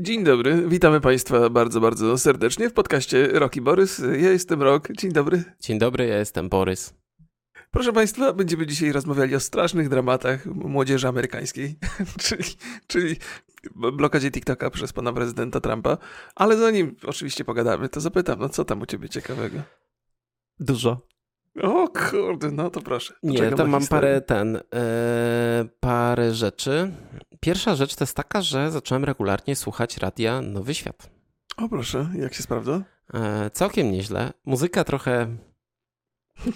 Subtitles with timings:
[0.00, 3.98] Dzień dobry, witamy Państwa bardzo, bardzo serdecznie w podcaście Roki Borys.
[3.98, 4.88] Ja jestem Rok.
[4.92, 5.44] Dzień dobry.
[5.60, 6.94] Dzień dobry, ja jestem Borys.
[7.70, 11.76] Proszę Państwa, będziemy dzisiaj rozmawiali o strasznych dramatach młodzieży amerykańskiej,
[12.24, 12.44] czyli,
[12.86, 13.16] czyli
[13.74, 15.98] blokadzie TikToka przez pana prezydenta Trumpa.
[16.34, 19.62] Ale zanim oczywiście pogadamy, to zapytam, no co tam u ciebie ciekawego?
[20.60, 21.13] Dużo.
[21.62, 23.14] O kurde, no to proszę.
[23.14, 24.00] To Nie, to mam historię.
[24.00, 26.92] parę ten, e, parę rzeczy.
[27.40, 31.10] Pierwsza rzecz to jest taka, że zacząłem regularnie słuchać radia Nowy Świat.
[31.56, 32.82] O proszę, jak się sprawdza?
[33.14, 34.32] E, całkiem nieźle.
[34.44, 35.26] Muzyka trochę...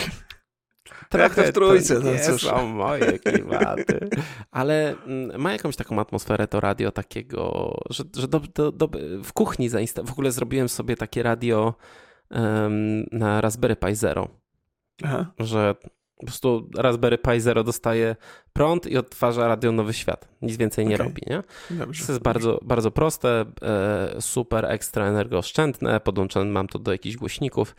[1.08, 2.42] trochę w trójce, to no nie cóż.
[2.42, 4.08] są moje klimaty.
[4.50, 8.88] Ale mm, ma jakąś taką atmosferę to radio takiego, że, że do, do, do,
[9.24, 11.74] w kuchni zainsta- w ogóle zrobiłem sobie takie radio
[12.30, 14.28] um, na Raspberry Pi Zero.
[15.04, 15.32] Aha.
[15.38, 15.74] Że
[16.18, 18.16] po prostu Raspberry Pi Zero dostaje
[18.52, 20.28] prąd i odtwarza radio Nowy Świat.
[20.42, 21.06] Nic więcej nie okay.
[21.06, 21.42] robi, nie?
[21.70, 22.06] Dobrze.
[22.06, 27.76] To jest bardzo, bardzo proste, e, super ekstra energooszczędne, podłączone mam to do jakichś głośników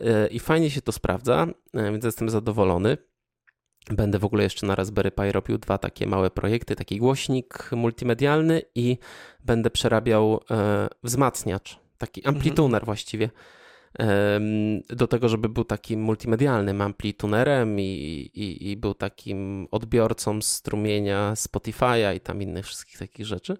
[0.00, 2.96] e, i fajnie się to sprawdza, e, więc jestem zadowolony.
[3.90, 8.62] Będę w ogóle jeszcze na Raspberry Pi robił dwa takie małe projekty, taki głośnik multimedialny
[8.74, 8.98] i
[9.44, 10.40] będę przerabiał
[11.02, 12.36] wzmacniacz, taki mhm.
[12.36, 13.30] amplituner właściwie
[14.88, 17.82] do tego, żeby był takim multimedialnym amplitunerem i,
[18.34, 23.56] i, i był takim odbiorcą strumienia Spotify'a i tam innych wszystkich takich rzeczy.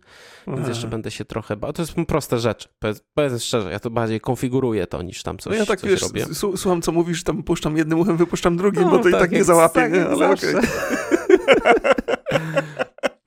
[0.46, 0.68] Więc Aha.
[0.68, 1.72] jeszcze będę się trochę bał.
[1.72, 2.68] To jest proste rzeczy.
[3.14, 6.02] Powiedzmy szczerze, ja to bardziej konfiguruję to niż tam coś, no ja tak, coś wiesz,
[6.02, 6.26] robię.
[6.34, 9.30] Słucham, co mówisz, tam puszczam jednym uchem, wypuszczam drugim, no, bo to tak, i tak
[9.30, 10.06] nie załapię, tak, nie?
[10.06, 10.54] ale okej.
[10.54, 10.68] Okay.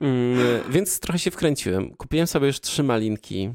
[0.00, 0.38] mm,
[0.70, 1.90] więc trochę się wkręciłem.
[1.90, 3.50] Kupiłem sobie już trzy malinki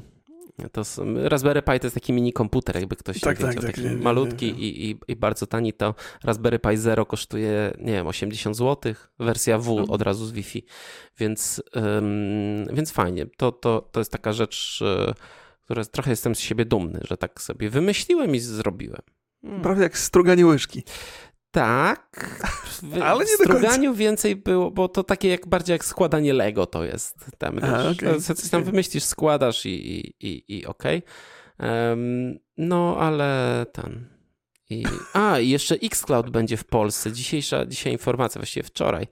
[0.72, 3.80] to są, Raspberry Pi to jest taki mini komputer, jakby ktoś tak, wiedział, tak, taki
[3.82, 4.58] nie, malutki nie, nie.
[4.58, 5.72] I, i, I, bardzo tani.
[5.72, 9.90] To Raspberry Pi Zero kosztuje, nie wiem, 80 zł, wersja W mhm.
[9.90, 10.64] od razu z Wi-Fi,
[11.18, 11.62] więc,
[12.72, 13.26] więc fajnie.
[13.36, 15.14] To, to, to jest taka rzecz, e,
[15.64, 19.02] która trochę jestem z siebie dumny, że tak sobie wymyśliłem i zrobiłem.
[19.42, 19.62] Hmm.
[19.62, 20.82] Prawie jak struganie łyżki.
[21.50, 26.66] Tak, w, ale nie struganiu więcej było, bo to takie jak bardziej jak składanie Lego
[26.66, 27.30] to jest.
[27.38, 31.02] Tam, A, okay, coś tam wymyślisz, składasz i, i, i, i okej.
[31.58, 31.88] Okay.
[31.88, 34.18] Um, no, ale ten...
[34.70, 37.12] I, a, i jeszcze Xcloud będzie w Polsce.
[37.12, 39.06] Dzisiejsza, dzisiaj informacja, właściwie wczoraj.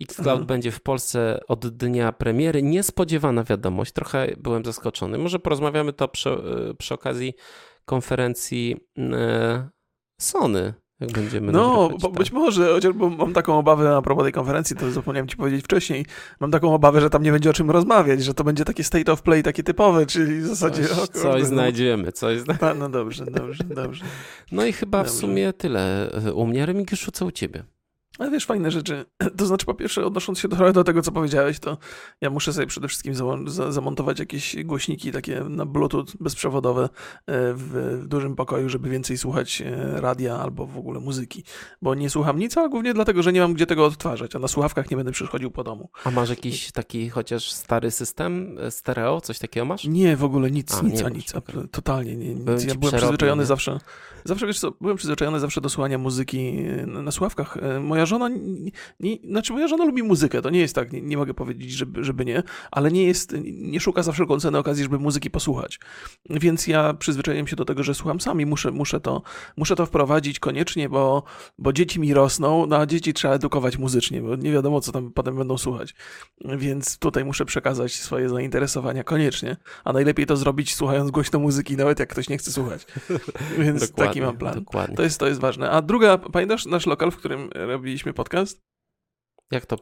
[0.00, 0.46] Xcloud Aha.
[0.46, 2.62] będzie w Polsce od dnia premiery.
[2.62, 3.92] Niespodziewana wiadomość.
[3.92, 5.18] Trochę byłem zaskoczony.
[5.18, 6.30] Może porozmawiamy to przy,
[6.78, 7.34] przy okazji
[7.84, 9.68] konferencji e,
[10.20, 12.18] Sony jak będziemy No, bo tak.
[12.18, 16.06] być może, chociaż mam taką obawę a propos tej konferencji, to zapomniałem ci powiedzieć wcześniej,
[16.40, 19.12] mam taką obawę, że tam nie będzie o czym rozmawiać, że to będzie takie state
[19.12, 20.82] of play, takie typowe, czyli w zasadzie...
[20.82, 21.48] Coś, o, kurde, coś no.
[21.48, 22.74] znajdziemy, coś znajdziemy.
[22.74, 24.04] No dobrze, dobrze, dobrze.
[24.52, 25.12] No i chyba dobrze.
[25.12, 26.66] w sumie tyle u mnie.
[26.66, 27.64] Remigiuszu, co u ciebie?
[28.20, 29.04] Ale wiesz, fajne rzeczy.
[29.36, 31.78] To znaczy, po pierwsze, odnosząc się trochę do tego, co powiedziałeś, to
[32.20, 33.14] ja muszę sobie przede wszystkim
[33.68, 36.88] zamontować jakieś głośniki takie na Bluetooth bezprzewodowe e,
[37.54, 41.44] w, w, dużym pokoju, żeby więcej słuchać e, radia albo w ogóle muzyki.
[41.82, 44.48] Bo nie słucham nic, ale głównie dlatego, że nie mam gdzie tego odtwarzać, a na
[44.48, 45.88] słuchawkach nie będę przychodził po domu.
[46.04, 49.20] A masz jakiś taki chociaż stary system e, stereo?
[49.20, 49.84] Coś takiego masz?
[49.84, 51.34] Nie, w ogóle nic, a, nic, a nic.
[51.34, 51.68] Okay.
[51.68, 52.64] Totalnie nie, nic.
[52.64, 53.46] Ja byłem przyzwyczajony nie?
[53.46, 53.78] zawsze,
[54.24, 56.52] zawsze wiesz co, byłem przyzwyczajony zawsze do słuchania muzyki
[56.86, 57.56] na słuchawkach.
[57.80, 58.28] Moja żona,
[59.00, 62.04] nie, znaczy moja żona lubi muzykę, to nie jest tak, nie, nie, mogę powiedzieć, żeby,
[62.04, 65.80] żeby nie, ale nie jest, nie szuka za wszelką cenę okazji, żeby muzyki posłuchać.
[66.30, 69.22] Więc ja przyzwyczaiłem się do tego, że słucham sam i muszę, muszę, to,
[69.56, 71.22] muszę to wprowadzić koniecznie, bo,
[71.58, 75.12] bo dzieci mi rosną, no a dzieci trzeba edukować muzycznie, bo nie wiadomo, co tam
[75.12, 75.94] potem będą słuchać.
[76.44, 82.00] Więc tutaj muszę przekazać swoje zainteresowania koniecznie, a najlepiej to zrobić słuchając głośno muzyki, nawet
[82.00, 82.86] jak ktoś nie chce słuchać.
[83.58, 84.54] Więc taki mam plan.
[84.54, 84.96] Dokładnie.
[84.96, 85.70] To jest, to jest ważne.
[85.70, 87.50] A druga, pamiętasz nasz lokal, w którym
[88.04, 88.60] podcast?
[89.50, 89.76] Jak to,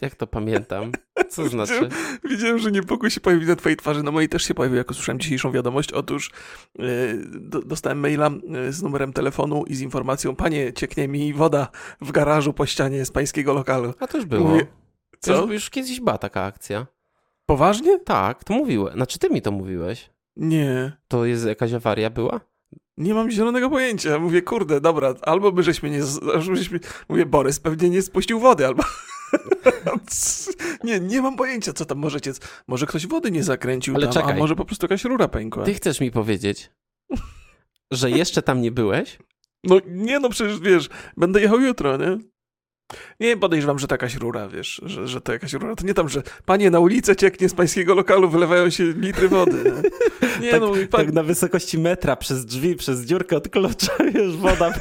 [0.00, 0.92] jak to pamiętam?
[1.30, 1.74] Co znaczy?
[1.74, 4.02] Widziałem, widziałem, że niepokój się pojawił na twojej twarzy.
[4.02, 5.92] Na mojej też się pojawił, jak usłyszałem dzisiejszą wiadomość.
[5.92, 6.30] Otóż
[6.78, 6.86] yy,
[7.24, 8.30] do, dostałem maila
[8.66, 11.68] e, z numerem telefonu i z informacją, panie, cieknie mi woda
[12.00, 13.94] w garażu po ścianie z pańskiego lokalu.
[14.00, 14.48] A to już było.
[14.48, 14.66] Mówię,
[15.20, 15.42] co?
[15.42, 16.86] Już, już kiedyś była taka akcja.
[17.46, 17.98] Poważnie?
[18.00, 18.94] Tak, to mówiłem.
[18.94, 20.10] Znaczy ty mi to mówiłeś.
[20.36, 20.92] Nie.
[21.08, 22.40] To jest jakaś awaria była?
[22.96, 24.18] Nie mam zielonego pojęcia.
[24.18, 26.00] Mówię, kurde, dobra, albo by żeśmy nie...
[26.38, 28.82] Żeśmy, mówię, Borys pewnie nie spuścił wody, albo...
[30.84, 32.32] nie, nie mam pojęcia, co tam możecie...
[32.68, 34.32] Może ktoś wody nie zakręcił Ale tam, czekaj.
[34.32, 35.64] a może po prostu jakaś rura pękła.
[35.64, 36.70] Ty chcesz mi powiedzieć,
[37.90, 39.18] że jeszcze tam nie byłeś?
[39.64, 42.18] No nie, no przecież wiesz, będę jechał jutro, nie?
[43.20, 45.76] Nie podejrzewam, że to jakaś rura, wiesz, że, że to jakaś rura.
[45.76, 49.72] To nie tam, że panie na ulicę cieknie z pańskiego lokalu, wylewają się litry wody.
[50.40, 50.88] Nie, tak, no, pan...
[50.88, 54.72] tak na wysokości metra, przez drzwi, przez dziurkę od klucza, już woda.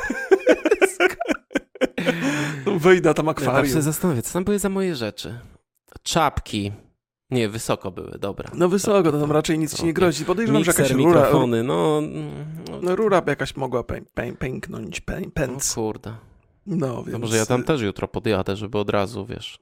[2.66, 3.66] no, wyjdę tam akwarium.
[3.66, 5.40] Ja się zastanowię, co tam były za moje rzeczy.
[6.04, 6.72] Czapki.
[7.32, 8.52] Nie, wysoko były, dobra.
[8.54, 10.26] No wysoko, to tam raczej nic ci nie grozi.
[10.26, 11.06] Podejrzewam, że jakaś rura...
[11.06, 12.02] mikrofony, no...
[12.72, 15.72] No, no rura jakaś mogła pę, pę, pęknąć, pę, pęc.
[15.72, 16.14] O kurde.
[16.66, 17.14] No, więc...
[17.14, 19.60] No może ja tam też jutro podjadę, żeby od razu, wiesz...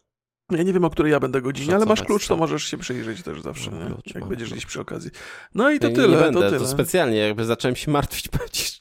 [0.51, 3.24] Ja nie wiem, o której ja będę godzinie, ale masz klucz, to możesz się przyjrzeć
[3.24, 5.12] też zawsze, no, klucz, jak będziesz gdzieś przy okazji.
[5.56, 6.60] No i to ja tyle, nie będę, to tyle.
[6.60, 8.80] To specjalnie jakby zacząłem się martwić, powiedzieć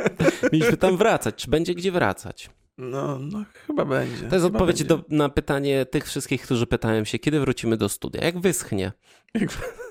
[0.52, 1.34] Mieliśmy tam wracać.
[1.34, 2.50] Czy będzie gdzie wracać?
[2.78, 4.28] No, no chyba będzie.
[4.28, 8.24] To jest odpowiedź do, na pytanie tych wszystkich, którzy pytają się, kiedy wrócimy do studia.
[8.24, 8.92] Jak wyschnie?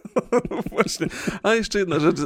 [0.72, 1.08] Właśnie.
[1.44, 2.18] A jeszcze jedna rzecz.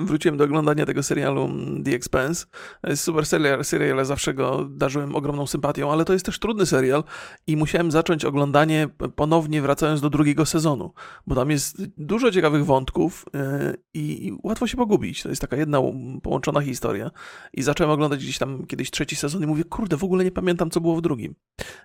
[0.00, 2.46] Wróciłem do oglądania tego serialu mm, The Expanse.
[2.94, 7.04] Super serial, serial, zawsze go darzyłem ogromną sympatią, ale to jest też trudny serial
[7.46, 10.92] i musiałem zacząć oglądanie ponownie wracając do drugiego sezonu,
[11.26, 15.22] bo tam jest dużo ciekawych wątków e, i łatwo się pogubić.
[15.22, 15.78] To jest taka jedna
[16.22, 17.10] połączona historia.
[17.52, 20.70] I zacząłem oglądać gdzieś tam kiedyś trzeci sezon i mówię, kurde, w ogóle nie pamiętam,
[20.70, 21.34] co było w drugim.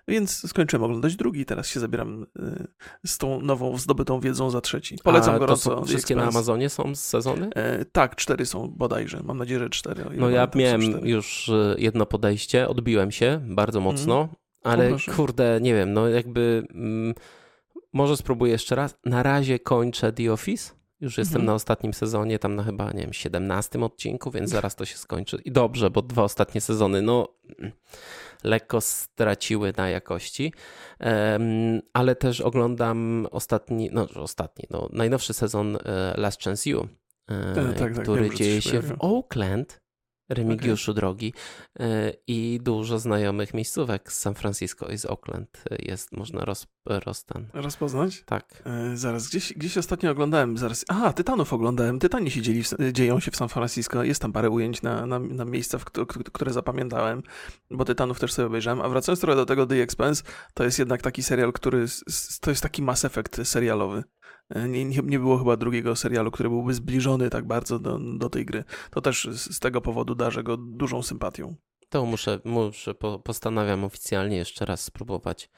[0.08, 2.66] Więc skończyłem oglądać drugi, teraz się zabieram e,
[3.06, 4.96] z tą nową zdobytą wiedzą za trzeci.
[5.04, 5.76] Polecam Gorąco.
[5.76, 7.50] To wszystkie na Amazonie są z sezony?
[7.54, 9.20] E, tak, cztery są bodajże.
[9.24, 10.04] Mam nadzieję, że cztery.
[10.16, 13.94] No ja miałem już e, jedno podejście, odbiłem się bardzo mhm.
[13.94, 14.28] mocno, mm.
[14.62, 17.14] ale kurde, nie wiem, no jakby mm,
[17.92, 18.98] może spróbuję jeszcze raz.
[19.04, 20.74] Na razie kończę The Office.
[21.00, 21.46] Już jestem mhm.
[21.46, 25.38] na ostatnim sezonie, tam na chyba, nie wiem, 17 odcinku, więc zaraz to się skończy.
[25.44, 27.28] I dobrze, bo dwa ostatnie sezony, no
[28.44, 30.52] lekko straciły na jakości,
[31.92, 36.88] ale też oglądam ostatni, no ostatni, no najnowszy sezon e, Last Chance You,
[37.28, 39.81] e, tak, tak, tak, który wiem, dzieje się w Oakland
[40.34, 41.00] Remigiuszu okay.
[41.00, 41.34] drogi
[41.80, 47.46] e, i dużo znajomych miejscówek z San Francisco i z Oakland jest, można roz, rozstan.
[47.52, 48.22] Rozpoznać?
[48.26, 48.62] Tak.
[48.66, 52.62] E, zaraz, gdzieś, gdzieś ostatnio oglądałem, zaraz, aha, Tytanów oglądałem, Tytani się dzieli,
[52.92, 55.84] dzieją się w San Francisco, jest tam parę ujęć na, na, na miejsca, w,
[56.32, 57.22] które zapamiętałem,
[57.70, 60.22] bo Tytanów też sobie obejrzałem, a wracając trochę do tego The Expense,
[60.54, 61.86] to jest jednak taki serial, który,
[62.40, 64.04] to jest taki Mass Effect serialowy.
[64.68, 68.64] Nie, nie, było chyba drugiego serialu, który byłby zbliżony tak bardzo do, do tej gry.
[68.90, 71.54] To też z, z tego powodu darzę go dużą sympatią.
[71.88, 72.94] To muszę, muszę
[73.24, 75.50] postanawiam oficjalnie jeszcze raz spróbować.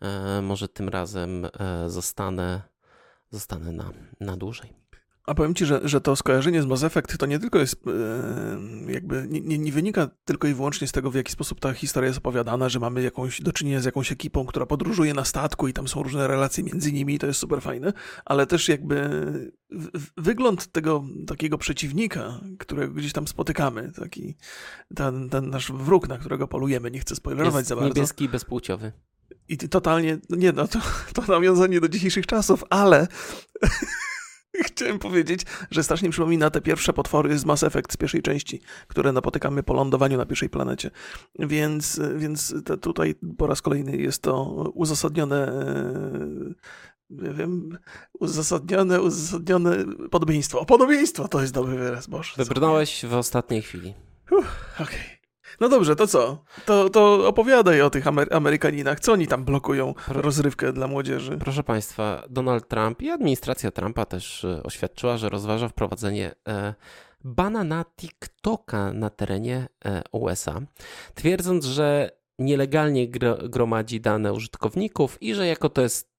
[0.00, 2.62] E, może tym razem e, zostanę,
[3.30, 4.79] zostanę na, na dłużej.
[5.30, 8.92] A powiem ci, że, że to skojarzenie z Mass Effect to nie tylko jest yy,
[8.92, 12.18] jakby, nie, nie, wynika tylko i wyłącznie z tego, w jaki sposób ta historia jest
[12.18, 15.88] opowiadana, że mamy jakąś, do czynienia z jakąś ekipą, która podróżuje na statku i tam
[15.88, 17.92] są różne relacje między nimi i to jest super fajne,
[18.24, 19.10] ale też jakby
[19.70, 24.36] w, wygląd tego takiego przeciwnika, którego gdzieś tam spotykamy, taki
[24.94, 27.88] ten, ten nasz wróg, na którego polujemy, nie chcę spoilerować jest za bardzo.
[27.88, 28.92] niebieski i bezpłciowy.
[29.48, 30.78] I totalnie, no nie no, to,
[31.14, 33.08] to nawiązanie do dzisiejszych czasów, ale
[34.66, 39.12] Chciałem powiedzieć, że strasznie przypomina te pierwsze potwory z Mass Effect z pierwszej części, które
[39.12, 40.90] napotykamy po lądowaniu na pierwszej planecie.
[41.38, 44.44] Więc, więc tutaj po raz kolejny jest to
[44.74, 46.80] uzasadnione e,
[47.10, 47.78] nie wiem,
[48.20, 49.76] uzasadnione, uzasadnione
[50.10, 50.64] podobieństwo.
[50.64, 52.32] Podobieństwo to jest dobry wyraz, Boże.
[52.36, 53.94] Wybrnąłeś w ostatniej chwili.
[54.26, 54.44] Okej.
[54.78, 55.09] Okay.
[55.60, 56.44] No dobrze, to co?
[56.66, 59.00] To, to opowiadaj o tych Amery Amerykaninach.
[59.00, 60.22] Co oni tam blokują Pro...
[60.22, 61.38] rozrywkę dla młodzieży?
[61.40, 66.74] Proszę Państwa, Donald Trump i administracja Trumpa też e, oświadczyła, że rozważa wprowadzenie e,
[67.24, 70.60] bana na TikToka na terenie e, USA,
[71.14, 73.08] twierdząc, że nielegalnie
[73.48, 76.10] gromadzi dane użytkowników i że jako to jest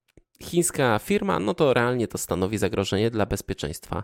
[0.41, 4.03] chińska firma, no to realnie to stanowi zagrożenie dla bezpieczeństwa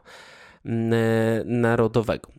[1.46, 2.32] narodowego.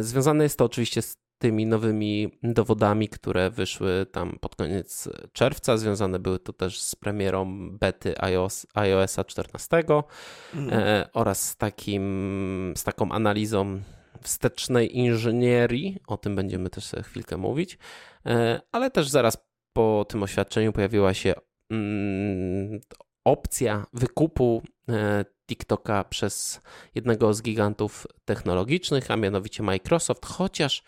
[0.00, 5.76] Związane jest to oczywiście z tymi nowymi dowodami, które wyszły tam pod koniec czerwca.
[5.76, 10.70] Związane były to też z premierą bety iOS, iOSa 14 mm.
[10.72, 13.80] e, oraz z, takim, z taką analizą
[14.22, 15.98] wstecznej inżynierii.
[16.06, 17.78] O tym będziemy też chwilkę mówić.
[18.26, 19.36] E, ale też zaraz
[19.72, 21.34] po tym oświadczeniu pojawiła się
[21.70, 22.80] mm,
[23.24, 26.60] opcja wykupu e, TikToka przez
[26.94, 30.82] jednego z gigantów technologicznych, a mianowicie Microsoft, chociaż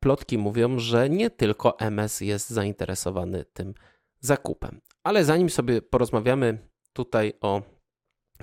[0.00, 3.74] plotki mówią, że nie tylko MS jest zainteresowany tym
[4.20, 4.80] zakupem.
[5.02, 6.58] Ale zanim sobie porozmawiamy
[6.92, 7.62] tutaj o,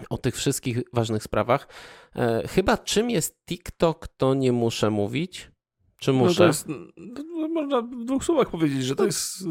[0.09, 1.67] o tych wszystkich ważnych sprawach,
[2.15, 5.51] e, chyba czym jest TikTok, to nie muszę mówić.
[5.97, 6.29] Czy muszę?
[6.29, 9.43] No to jest, no, można w dwóch słowach powiedzieć, że to jest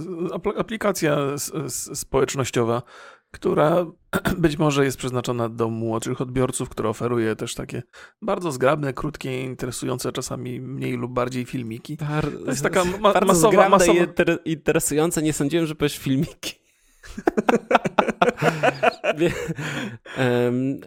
[0.56, 1.16] aplikacja
[1.94, 2.82] społecznościowa,
[3.30, 3.86] która
[4.38, 7.82] być może jest przeznaczona do młodszych odbiorców, która oferuje też takie
[8.22, 11.96] bardzo zgrabne, krótkie, interesujące czasami mniej lub bardziej filmiki.
[12.44, 14.00] to jest taka ma masowa, masowa...
[14.44, 16.60] i interesujące, nie sądziłem, że powiesz filmiki.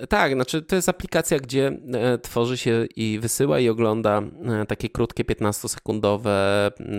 [0.09, 4.89] Tak, znaczy to jest aplikacja, gdzie e, tworzy się i wysyła i ogląda e, takie
[4.89, 6.29] krótkie 15-sekundowe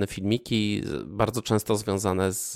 [0.09, 2.53] filmiki, bardzo często związane z,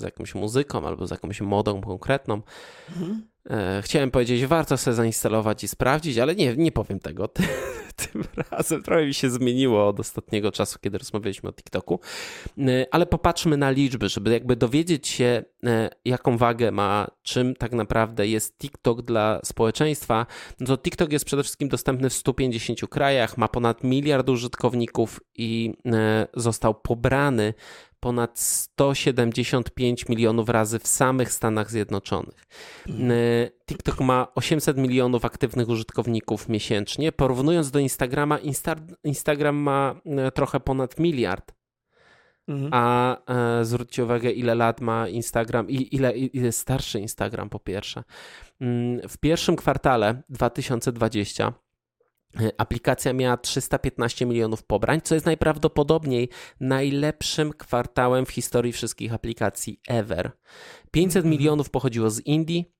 [0.00, 2.42] z jakąś muzyką albo z jakąś modą konkretną.
[2.88, 3.31] Mhm.
[3.50, 7.28] E, chciałem powiedzieć, warto sobie zainstalować i sprawdzić, ale nie, nie powiem tego.
[8.12, 12.00] Tym razem trochę mi się zmieniło od ostatniego czasu, kiedy rozmawialiśmy o TikToku.
[12.58, 17.72] E, ale popatrzmy na liczby, żeby jakby dowiedzieć się, e, jaką wagę ma, czym tak
[17.72, 20.26] naprawdę jest TikTok dla społeczeństwa.
[20.60, 25.72] No to TikTok jest przede wszystkim dostępny w 150 krajach, ma ponad miliard użytkowników i
[26.34, 27.54] został pobrany
[28.02, 32.44] ponad 175 milionów razy w samych Stanach Zjednoczonych.
[32.88, 33.10] Mhm.
[33.10, 33.14] E,
[33.66, 37.12] TikTok ma 800 milionów aktywnych użytkowników miesięcznie.
[37.12, 41.54] Porównując do Instagrama, Insta Instagram ma e, trochę ponad miliard.
[42.48, 42.70] Mhm.
[42.74, 43.16] A
[43.60, 48.04] e, zwróćcie uwagę, ile lat ma Instagram i ile, ile starszy Instagram po pierwsze.
[48.60, 51.61] Mm, w pierwszym kwartale 2020 E,
[52.58, 56.28] aplikacja miała 315 milionów pobrań, co jest najprawdopodobniej
[56.60, 60.30] najlepszym kwartałem w historii wszystkich aplikacji ever.
[60.90, 61.30] 500 mhm.
[61.30, 62.72] milionów pochodziło z Indii,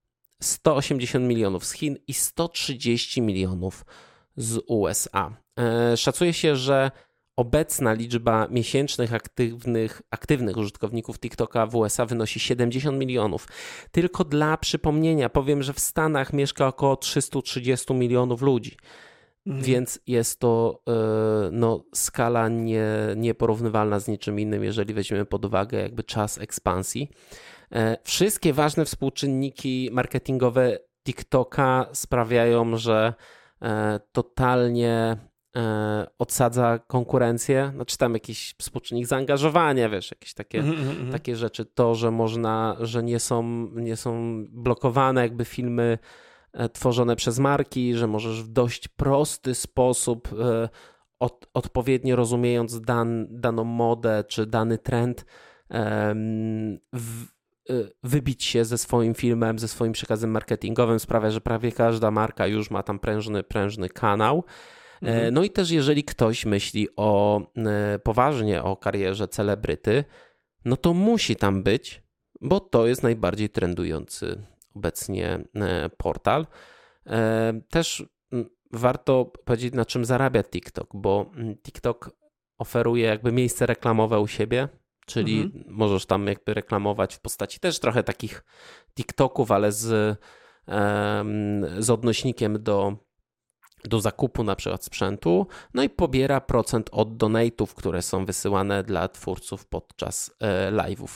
[0.42, 3.84] 180 milionów z Chin i 130 milionów
[4.36, 5.36] z USA.
[5.58, 6.90] E, szacuje się, że
[7.36, 13.48] obecna liczba miesięcznych aktywnych, aktywnych użytkowników TikToka w USA wynosi 70 milionów.
[13.90, 18.76] Tylko dla przypomnienia powiem, że w Stanach mieszka około 330 milionów ludzi.
[19.46, 19.64] Mhm.
[19.64, 20.92] Więc jest to e,
[21.52, 27.10] no, skala nie, nieporównywalna z niczym innym, jeżeli weźmiemy pod uwagę jakby czas ekspansji.
[27.72, 33.14] E, wszystkie ważne współczynniki marketingowe TikToka sprawiają, że
[33.62, 35.16] e, totalnie
[36.18, 37.72] odsadza konkurencję.
[37.74, 41.12] Znaczy tam jakiś współczynnik zaangażowania, wiesz, jakieś takie, mm -hmm.
[41.12, 41.64] takie rzeczy.
[41.64, 43.42] To, że można, że nie są,
[43.74, 45.98] nie są blokowane jakby filmy
[46.72, 50.68] tworzone przez marki, że możesz w dość prosty sposób, e,
[51.20, 55.24] od, odpowiednio rozumiejąc dan, daną modę czy dany trend,
[56.92, 57.24] w,
[57.70, 62.46] e, wybić się ze swoim filmem, ze swoim przekazem marketingowym sprawia, że prawie każda marka
[62.46, 64.44] już ma tam prężny, prężny kanał.
[65.02, 65.34] Mhm.
[65.34, 67.40] No i też jeżeli ktoś myśli o
[68.02, 70.04] poważnie o karierze celebryty,
[70.64, 72.02] no to musi tam być,
[72.40, 76.46] bo to jest najbardziej trendujący obecnie e, portal.
[77.06, 78.04] E, też
[78.72, 81.30] warto powiedzieć, na czym zarabia TikTok, bo
[81.62, 82.10] TikTok
[82.58, 84.68] oferuje jakby miejsce reklamowe u siebie,
[85.06, 85.64] czyli mhm.
[85.68, 88.44] możesz tam jakby reklamować w postaci też trochę takich
[88.94, 90.18] TikToków, ale z,
[91.78, 92.96] z odnośnikiem do
[93.84, 99.08] do zakupu na przykład sprzętu, no i pobiera procent od donate'ów, które są wysyłane dla
[99.08, 101.08] twórców podczas e, live'ów.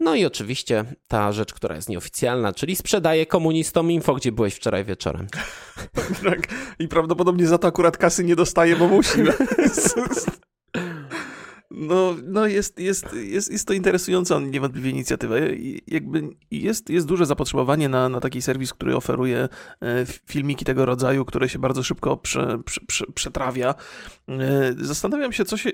[0.00, 4.84] No i oczywiście ta rzecz, która jest nieoficjalna, czyli sprzedaje komunistom info, gdzie byłeś wczoraj
[4.84, 5.26] wieczorem.
[6.24, 9.18] tak, i prawdopodobnie za to akurat kasy nie dostaje, bo musi.
[11.78, 15.34] No, no jest, jest, jest, jest to interesująca niewątpliwie inicjatywa.
[15.86, 19.48] Jakby jest, jest duże zapotrzebowanie na, na taki serwis, który oferuje
[19.82, 23.74] e, filmiki tego rodzaju, które się bardzo szybko prze, prze, prze, przetrawia.
[24.28, 25.70] E, zastanawiam się, co się,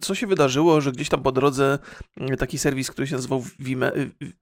[0.00, 1.78] co się wydarzyło, że gdzieś tam po drodze
[2.16, 3.92] e, taki serwis, który się nazywał Vime,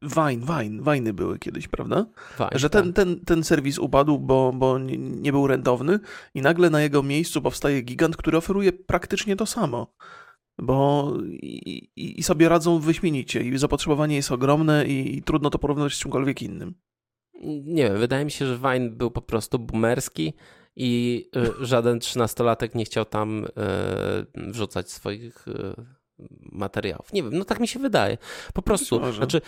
[0.02, 2.06] Vine, Vine, były kiedyś, prawda?
[2.38, 2.95] Vine, że ten, tak.
[2.95, 6.00] ten, ten serwis upadł, bo, bo nie był rentowny
[6.35, 9.87] i nagle na jego miejscu powstaje gigant, który oferuje praktycznie to samo
[10.58, 15.92] bo i, i, sobie radzą wyśmienicie i zapotrzebowanie jest ogromne i, i trudno to porównać
[15.92, 16.75] z czymkolwiek innym.
[17.64, 20.32] Nie wiem, wydaje mi się, że Vine był po prostu boomerski
[20.76, 21.25] i
[21.60, 23.50] y, żaden trzynastolatek nie chciał tam y,
[24.34, 25.52] wrzucać swoich y,
[26.52, 27.12] materiałów.
[27.12, 28.18] Nie wiem, no tak mi się wydaje.
[28.54, 29.40] Po prostu, znaczy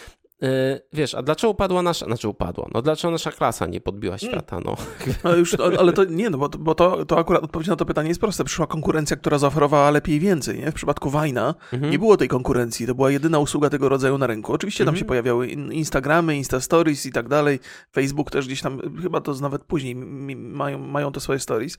[0.93, 4.19] wiesz, a dlaczego upadła nasza, znaczy upadła, no dlaczego nasza klasa nie podbiła mm.
[4.19, 4.77] świata, no.
[5.23, 8.09] Ale, już, ale to nie, no bo, bo to, to akurat odpowiedź na to pytanie
[8.09, 8.45] jest proste.
[8.45, 10.71] Przyszła konkurencja, która zaoferowała lepiej więcej, nie?
[10.71, 11.93] W przypadku Wajna mhm.
[11.93, 14.53] nie było tej konkurencji, to była jedyna usługa tego rodzaju na rynku.
[14.53, 14.99] Oczywiście tam mhm.
[14.99, 17.61] się pojawiały Instagramy, Insta Stories i tak dalej,
[17.93, 19.95] Facebook też gdzieś tam, chyba to nawet później
[20.37, 21.79] mają, mają te swoje stories.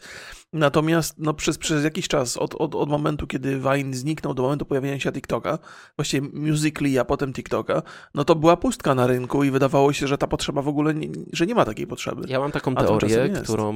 [0.54, 4.66] Natomiast no, przez, przez jakiś czas, od, od, od momentu, kiedy Vine zniknął do momentu
[4.66, 5.60] pojawienia się TikToka,
[5.96, 7.82] właściwie Musical.ly, a potem TikToka,
[8.14, 11.08] no to była pustka na rynku i wydawało się, że ta potrzeba w ogóle, nie,
[11.34, 12.22] że nie ma takiej potrzeby.
[12.28, 13.74] Ja mam taką teorię, którą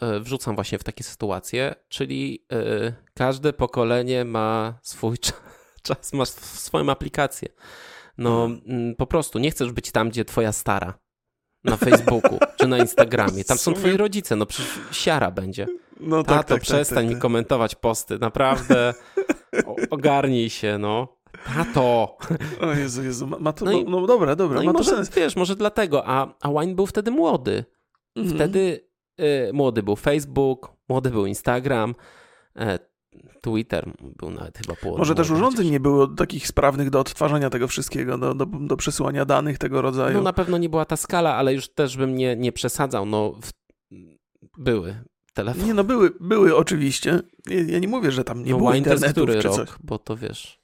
[0.00, 5.16] e, wrzucam właśnie w takie sytuacje, czyli yy, każde pokolenie ma swój
[5.82, 7.48] czas, ma swoją aplikację.
[8.18, 8.94] No hmm.
[8.94, 10.94] po prostu nie chcesz być tam, gdzie twoja stara
[11.64, 13.44] na Facebooku czy na Instagramie.
[13.44, 15.66] Tam są twoi rodzice, no przecież siara będzie.
[16.00, 18.94] No tak, Tato, tak, tak, przestań tak, tak, mi komentować posty, naprawdę
[19.90, 21.21] ogarnij się, no.
[21.44, 22.16] Tato!
[22.60, 25.10] O Jezu, Jezu, ma to, no, i, no dobra, dobra, no to może, sens.
[25.10, 27.64] Wiesz, może dlatego, a, a Wine był wtedy młody.
[28.16, 28.36] Mhm.
[28.36, 28.88] Wtedy
[29.20, 31.94] y, młody był Facebook, młody był Instagram,
[32.56, 32.78] e,
[33.40, 34.98] Twitter był nawet chyba połowy.
[34.98, 39.24] Może też urządzeń nie było takich sprawnych do odtwarzania tego wszystkiego, do, do, do przesyłania
[39.24, 40.16] danych tego rodzaju.
[40.16, 43.06] No na pewno nie była ta skala, ale już też bym nie, nie przesadzał.
[43.06, 43.50] No, w...
[44.58, 45.66] były telefony.
[45.66, 47.20] Nie, no były, były oczywiście.
[47.66, 49.68] Ja nie mówię, że tam nie no, było internetu czy rok, coś.
[49.82, 50.61] Bo to wiesz...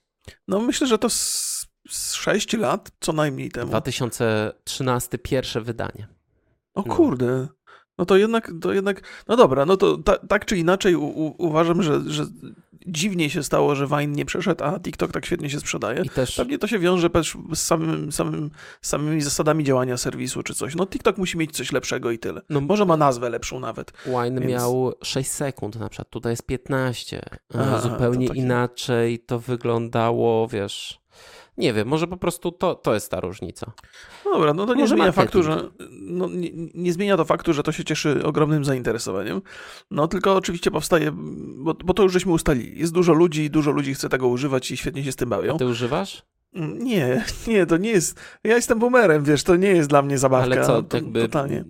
[0.48, 3.70] No myślę, że to z, z 6 lat co najmniej temu.
[3.70, 6.08] 2013 pierwsze wydanie.
[6.74, 6.94] O no.
[6.94, 7.48] kurde.
[7.98, 11.34] No to jednak, to jednak, no dobra, no to ta, tak czy inaczej u, u,
[11.38, 12.26] uważam, że, że
[12.88, 16.02] dziwnie się stało, że Vine nie przeszedł, a TikTok tak świetnie się sprzedaje.
[16.04, 16.36] I też...
[16.36, 18.50] Pewnie to się wiąże też z samym, samym,
[18.82, 20.74] samymi zasadami działania serwisu czy coś.
[20.74, 22.40] No TikTok musi mieć coś lepszego i tyle.
[22.50, 23.92] No, Może ma nazwę lepszą nawet.
[24.06, 24.52] Wine więc...
[24.52, 27.22] miał 6 sekund na przykład, tutaj jest 15.
[27.54, 28.40] Aha, Zupełnie to takie...
[28.40, 31.00] inaczej to wyglądało, wiesz...
[31.58, 33.72] Nie wiem, może po prostu to, to jest ta różnica.
[34.24, 35.24] No dobra, no to nie może zmienia marketing.
[35.24, 39.42] faktu, że no, nie, nie, zmienia to faktu, że to się cieszy ogromnym zainteresowaniem.
[39.90, 41.12] No tylko oczywiście powstaje,
[41.56, 42.80] bo, bo to już żeśmy ustalili.
[42.80, 45.54] Jest dużo ludzi, dużo ludzi chce tego używać i świetnie się z tym bawią.
[45.54, 46.22] A ty używasz?
[46.54, 48.20] Mm, nie, nie, to nie jest.
[48.44, 50.46] Ja jestem boomerem, wiesz, to nie jest dla mnie zabawka.
[50.46, 51.64] Ale co, to, jakby totalnie.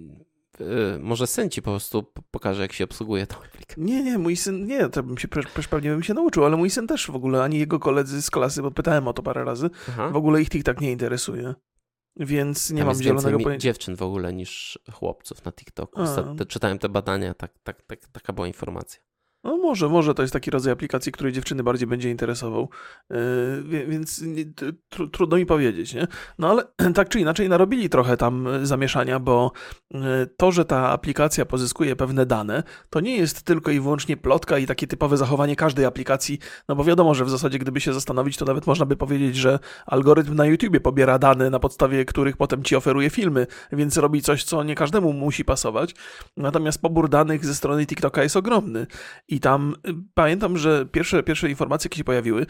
[0.60, 3.84] Y, może syn ci po prostu pokaże, jak się obsługuje tą aplikację.
[3.84, 5.28] Nie, nie, mój syn, nie, to bym się
[5.70, 8.62] pewnie bym się nauczył, ale mój syn też w ogóle, ani jego koledzy z klasy,
[8.62, 10.10] bo pytałem o to parę razy, Aha.
[10.10, 11.54] w ogóle ich tak nie interesuje.
[12.16, 13.62] Więc nie Tam mam zielonego pojęcia.
[13.62, 16.00] dziewczyn w ogóle niż chłopców na TikToku.
[16.48, 19.00] Czytałem te badania, tak, tak, tak, taka była informacja.
[19.48, 22.68] No może, może to jest taki rodzaj aplikacji, który dziewczyny bardziej będzie interesował,
[23.10, 24.24] yy, więc
[24.88, 26.06] tr trudno mi powiedzieć, nie?
[26.38, 26.64] No ale
[26.94, 29.52] tak czy inaczej narobili trochę tam zamieszania, bo
[29.90, 30.00] yy,
[30.36, 34.66] to, że ta aplikacja pozyskuje pewne dane, to nie jest tylko i wyłącznie plotka i
[34.66, 36.38] takie typowe zachowanie każdej aplikacji,
[36.68, 39.58] no bo wiadomo, że w zasadzie gdyby się zastanowić, to nawet można by powiedzieć, że
[39.86, 44.44] algorytm na YouTubie pobiera dane, na podstawie których potem ci oferuje filmy, więc robi coś,
[44.44, 45.94] co nie każdemu musi pasować.
[46.36, 48.86] Natomiast pobór danych ze strony TikToka jest ogromny
[49.28, 52.46] i tam y, pamiętam, że pierwsze, pierwsze informacje, jakie się pojawiły,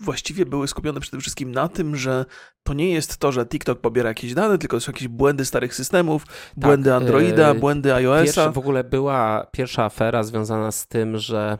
[0.00, 2.24] właściwie były skupione przede wszystkim na tym, że
[2.62, 6.26] to nie jest to, że TikTok pobiera jakieś dane, tylko są jakieś błędy starych systemów,
[6.26, 8.52] tak, błędy Androida, yy, błędy iOS-a.
[8.52, 11.58] W ogóle była pierwsza afera związana z tym, że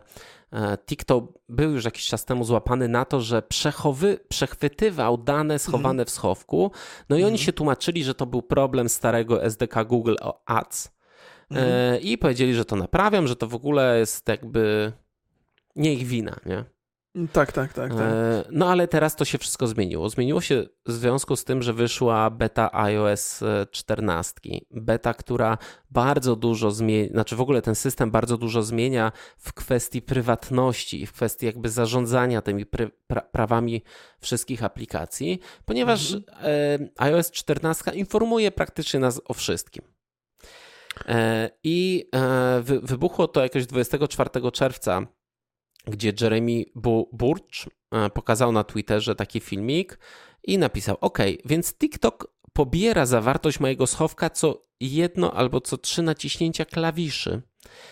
[0.53, 6.03] e, TikTok był już jakiś czas temu złapany na to, że przechowy, przechwytywał dane schowane
[6.03, 6.07] mm.
[6.07, 6.71] w schowku.
[7.09, 7.27] No i mm.
[7.27, 7.47] oni mhm.
[7.47, 10.15] się tłumaczyli, że to był problem starego SDK Google
[10.47, 11.00] Ads
[11.51, 11.69] Mhm.
[11.69, 14.93] E, I powiedzieli, że to naprawiam, że to w ogóle jest jakby
[15.77, 16.65] nie ich wina, nie?
[17.33, 18.01] Tak, tak, tak, tak.
[18.01, 20.09] E, no ale teraz to się wszystko zmieniło.
[20.09, 24.41] Zmieniło się w związku z tym, że wyszła beta iOS 14.
[24.71, 25.59] Beta, która
[25.91, 31.07] bardzo dużo zmienia, znaczy w ogóle ten system bardzo dużo zmienia w kwestii prywatności i
[31.07, 33.83] w kwestii jakby zarządzania tymi pra prawami
[34.21, 36.45] wszystkich aplikacji, ponieważ mhm.
[36.45, 39.83] E, iOS 14 informuje praktycznie nas o wszystkim.
[41.09, 45.07] E, I e, wybuchło to jakoś 24 czerwca,
[45.87, 46.65] gdzie Jeremy
[47.13, 49.99] Burch e, pokazał na Twitterze taki filmik
[50.45, 56.65] i napisał: OK, więc TikTok pobiera zawartość mojego schowka co jedno albo co trzy naciśnięcia
[56.65, 57.43] klawiszy.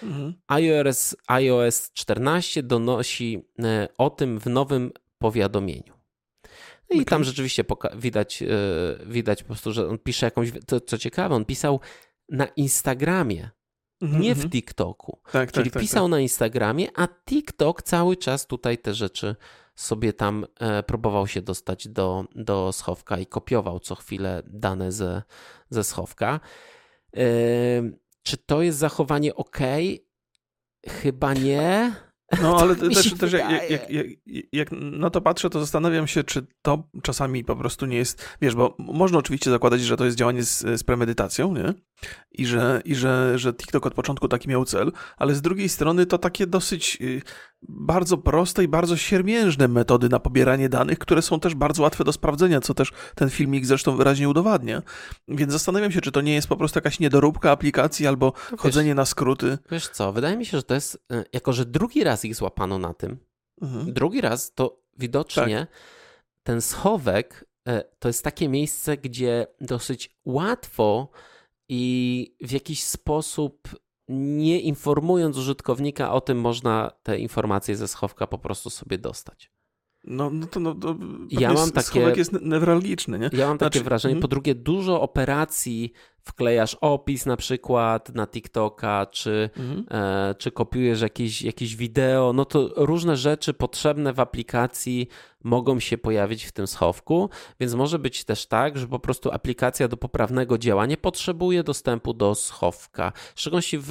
[0.02, 0.34] Mhm.
[0.48, 3.48] iOS, iOS 14 donosi
[3.98, 5.98] o tym w nowym powiadomieniu.
[6.90, 7.04] No i okay.
[7.04, 8.44] tam rzeczywiście widać,
[9.06, 10.52] widać po prostu, że on pisze jakąś.
[10.66, 11.80] To, co ciekawe, on pisał
[12.28, 13.50] na Instagramie,
[14.02, 14.20] -hmm.
[14.20, 14.50] nie w mhm.
[14.50, 15.18] TikToku.
[15.32, 19.36] Tak, Czyli tak, pisał tak, na Instagramie, a TikTok cały czas tutaj te rzeczy
[19.74, 25.22] sobie tam e, próbował się dostać do, do schowka i kopiował co chwilę dane ze,
[25.70, 26.40] ze schowka.
[27.16, 27.20] E,
[28.22, 29.58] czy to jest zachowanie ok?
[30.88, 31.92] Chyba nie.
[32.42, 34.06] No, ale też, też jak, jak, jak,
[34.52, 38.54] jak, na to patrzę, to zastanawiam się, czy to czasami po prostu nie jest, wiesz,
[38.54, 41.74] bo można oczywiście zakładać, że to jest działanie z, z premedytacją, nie?
[42.32, 46.06] I, że, i że, że TikTok od początku taki miał cel, ale z drugiej strony
[46.06, 47.22] to takie dosyć y,
[47.62, 52.12] bardzo proste i bardzo siermiężne metody na pobieranie danych, które są też bardzo łatwe do
[52.12, 54.82] sprawdzenia, co też ten filmik zresztą wyraźnie udowadnia.
[55.28, 58.94] Więc zastanawiam się, czy to nie jest po prostu jakaś niedoróbka aplikacji albo wiesz, chodzenie
[58.94, 59.58] na skróty.
[59.70, 62.78] Wiesz co, wydaje mi się, że to jest, y, jako że drugi raz ich złapano
[62.78, 63.18] na tym,
[63.62, 63.92] mhm.
[63.92, 65.78] drugi raz to widocznie tak.
[66.42, 71.11] ten schowek y, to jest takie miejsce, gdzie dosyć łatwo
[71.68, 73.68] i w jakiś sposób
[74.09, 79.57] nie informując użytkownika o tym, można te informacje ze schowka po prostu sobie dostać.
[80.08, 80.96] No, no to, no, to
[81.30, 83.30] ja mam takie, jest newralgiczny, nie?
[83.32, 84.22] Ja mam takie znaczy, wrażenie, mm.
[84.22, 85.92] po drugie dużo operacji
[86.28, 89.84] wklejasz opis na przykład na TikToka, czy, mm.
[89.90, 95.08] e, czy kopiujesz jakieś, jakieś wideo, no to różne rzeczy potrzebne w aplikacji
[95.44, 99.88] mogą się pojawić w tym schowku, więc może być też tak, że po prostu aplikacja
[99.88, 103.12] do poprawnego dzieła nie potrzebuje dostępu do schowka.
[103.34, 103.88] W szczególności w,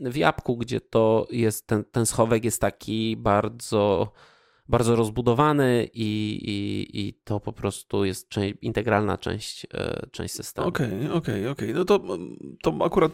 [0.00, 4.12] w Japku, gdzie to jest, ten, ten schowek jest taki bardzo
[4.72, 10.68] bardzo rozbudowany i, i, i to po prostu jest część, integralna część, e, część systemu.
[10.68, 11.70] Okej, okay, okej, okay, okej.
[11.70, 11.74] Okay.
[11.74, 12.00] No to,
[12.62, 13.12] to akurat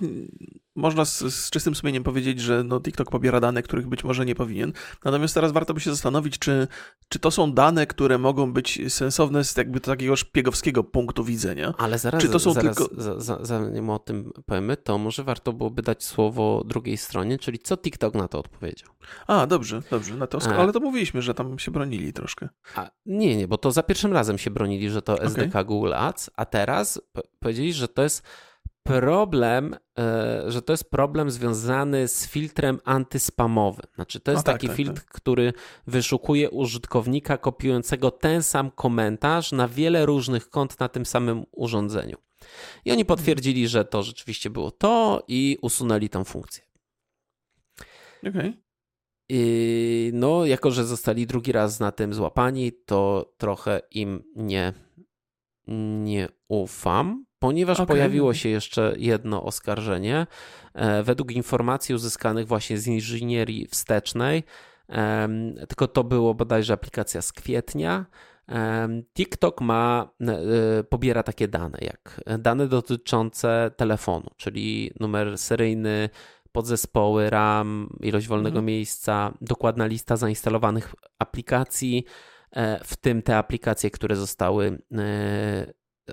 [0.78, 4.34] można z, z, czystym sumieniem powiedzieć, że no, TikTok pobiera dane, których być może nie
[4.34, 4.72] powinien.
[5.04, 6.68] Natomiast teraz warto by się zastanowić, czy,
[7.08, 11.74] czy to są dane, które mogą być sensowne z jakby takiego szpiegowskiego punktu widzenia.
[11.78, 13.02] Ale zaraz, czy to są zaraz tylko...
[13.02, 17.58] za, za, zanim o tym powiemy, to może warto byłoby dać słowo drugiej stronie, czyli
[17.58, 18.90] co TikTok na to odpowiedział.
[19.26, 20.14] A, dobrze, dobrze.
[20.14, 22.48] Na to, ale to mówiliśmy, że tam się bronili troszkę.
[22.74, 25.64] A, nie, nie, bo to za pierwszym razem się bronili, że to SDK okay.
[25.64, 27.00] Google Ads, a teraz
[27.40, 28.22] powiedzieli, że to jest
[28.88, 33.86] problem, e, że to jest problem związany z filtrem antyspamowym.
[33.94, 35.10] Znaczy, to jest no tak, taki tak, filtr, tak.
[35.10, 35.52] który
[35.86, 42.16] wyszukuje użytkownika kopiującego ten sam komentarz na wiele różnych kont na tym samym urządzeniu.
[42.84, 46.64] I oni potwierdzili, że to rzeczywiście było to i usunęli tę funkcję.
[48.20, 48.30] Okej.
[48.30, 48.52] Okay.
[49.28, 54.72] I no, jako że zostali drugi raz na tym złapani, to trochę im nie,
[56.04, 57.86] nie ufam, ponieważ okay.
[57.86, 60.26] pojawiło się jeszcze jedno oskarżenie.
[60.74, 64.42] E, według informacji uzyskanych właśnie z inżynierii wstecznej,
[65.68, 68.06] tylko to było bodajże aplikacja z kwietnia.
[69.14, 76.08] TikTok ma, e, pobiera takie dane jak dane dotyczące telefonu, czyli numer seryjny,
[76.52, 78.66] podzespoły RAM, ilość wolnego mhm.
[78.66, 82.04] miejsca, dokładna lista zainstalowanych aplikacji,
[82.52, 84.82] e, w tym te aplikacje, które zostały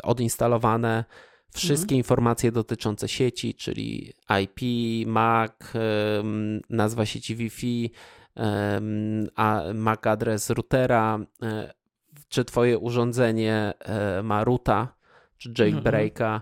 [0.03, 1.05] odinstalowane
[1.53, 1.97] wszystkie mhm.
[1.97, 4.59] informacje dotyczące sieci, czyli IP,
[5.07, 5.51] MAC,
[6.69, 7.91] nazwa sieci Wi-Fi,
[9.35, 11.73] a MAC adres routera, e,
[12.29, 14.95] czy twoje urządzenie e, ma ruta,
[15.37, 16.41] czy mhm, jailbreaka.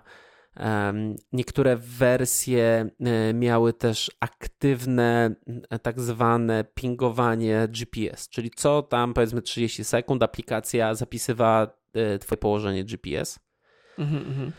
[1.34, 5.36] Niektóre wersje e, miały też aktywne
[5.82, 11.68] tak zwane pingowanie GPS, czyli co tam powiedzmy 30 sekund aplikacja zapisywała
[12.20, 13.40] twoje położenie GPS.
[13.98, 14.52] Mhm, mhm.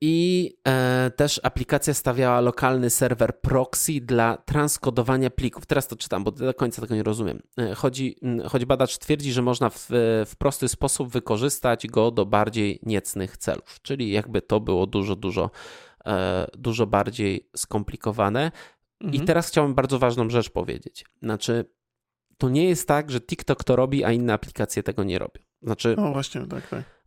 [0.00, 5.66] I e, też aplikacja stawiała lokalny serwer proxy dla transkodowania plików.
[5.66, 7.42] Teraz to czytam, bo do końca tego nie rozumiem.
[7.58, 8.16] E, chodzi,
[8.48, 9.88] choć badacz twierdzi, że można w,
[10.26, 15.50] w prosty sposób wykorzystać go do bardziej niecnych celów, czyli jakby to było dużo, dużo,
[16.06, 18.52] e, dużo bardziej skomplikowane.
[19.00, 19.22] Mhm.
[19.22, 21.04] I teraz chciałbym bardzo ważną rzecz powiedzieć.
[21.22, 21.64] Znaczy,
[22.38, 25.42] to nie jest tak, że TikTok to robi, a inne aplikacje tego nie robią.
[25.62, 26.97] Znaczy, no właśnie, tak, tak.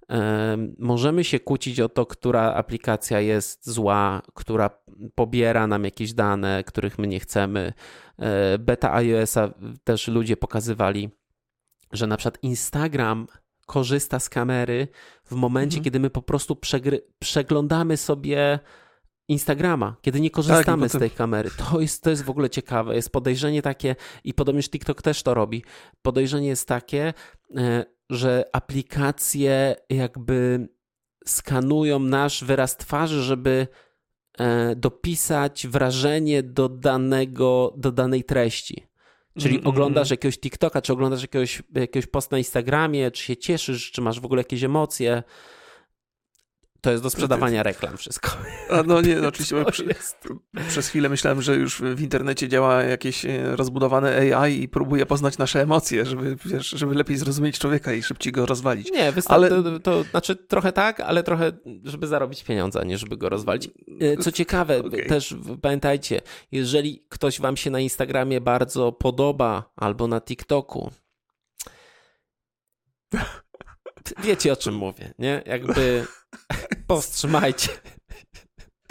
[0.79, 4.69] Możemy się kłócić o to, która aplikacja jest zła, która
[5.15, 7.73] pobiera nam jakieś dane, których my nie chcemy.
[8.19, 11.09] E, beta iOS-a też ludzie pokazywali,
[11.91, 13.27] że na przykład Instagram
[13.65, 14.87] korzysta z kamery
[15.25, 15.83] w momencie, mhm.
[15.83, 16.57] kiedy my po prostu
[17.19, 18.59] przeglądamy sobie
[19.27, 21.49] Instagrama, kiedy nie korzystamy tak, z tej kamery.
[21.57, 22.95] To jest, to jest w ogóle ciekawe.
[22.95, 25.63] Jest podejrzenie takie, i podobnież TikTok też to robi.
[26.01, 27.13] Podejrzenie jest takie,
[27.57, 30.67] e, że aplikacje jakby
[31.25, 33.67] skanują nasz wyraz twarzy, żeby
[34.37, 38.87] e, dopisać wrażenie do, danego, do danej treści.
[39.39, 39.69] Czyli mm -hmm.
[39.69, 44.19] oglądasz jakiegoś TikToka, czy oglądasz jakiegoś, jakiegoś post na Instagramie, czy się cieszysz, czy masz
[44.19, 45.23] w ogóle jakieś emocje.
[46.81, 48.29] To jest do sprzedawania reklam wszystko.
[48.69, 49.65] A no nie, no oczywiście.
[49.71, 49.85] Przy,
[50.69, 55.37] przez chwilę myślałem, że już w internecie działa jakieś e, rozbudowane AI i próbuje poznać
[55.37, 58.91] nasze emocje, żeby, wiesz, żeby lepiej zrozumieć człowieka i szybciej go rozwalić.
[58.91, 59.49] Nie, ale...
[59.49, 61.51] to, to znaczy trochę tak, ale trochę,
[61.83, 63.69] żeby zarobić pieniądze, a nie żeby go rozwalić.
[63.99, 65.05] E, co ciekawe, okay.
[65.05, 70.91] też pamiętajcie, jeżeli ktoś wam się na Instagramie bardzo podoba albo na TikToku,
[74.23, 75.43] wiecie o czym mówię, nie?
[75.45, 76.05] Jakby
[76.87, 77.69] powstrzymajcie.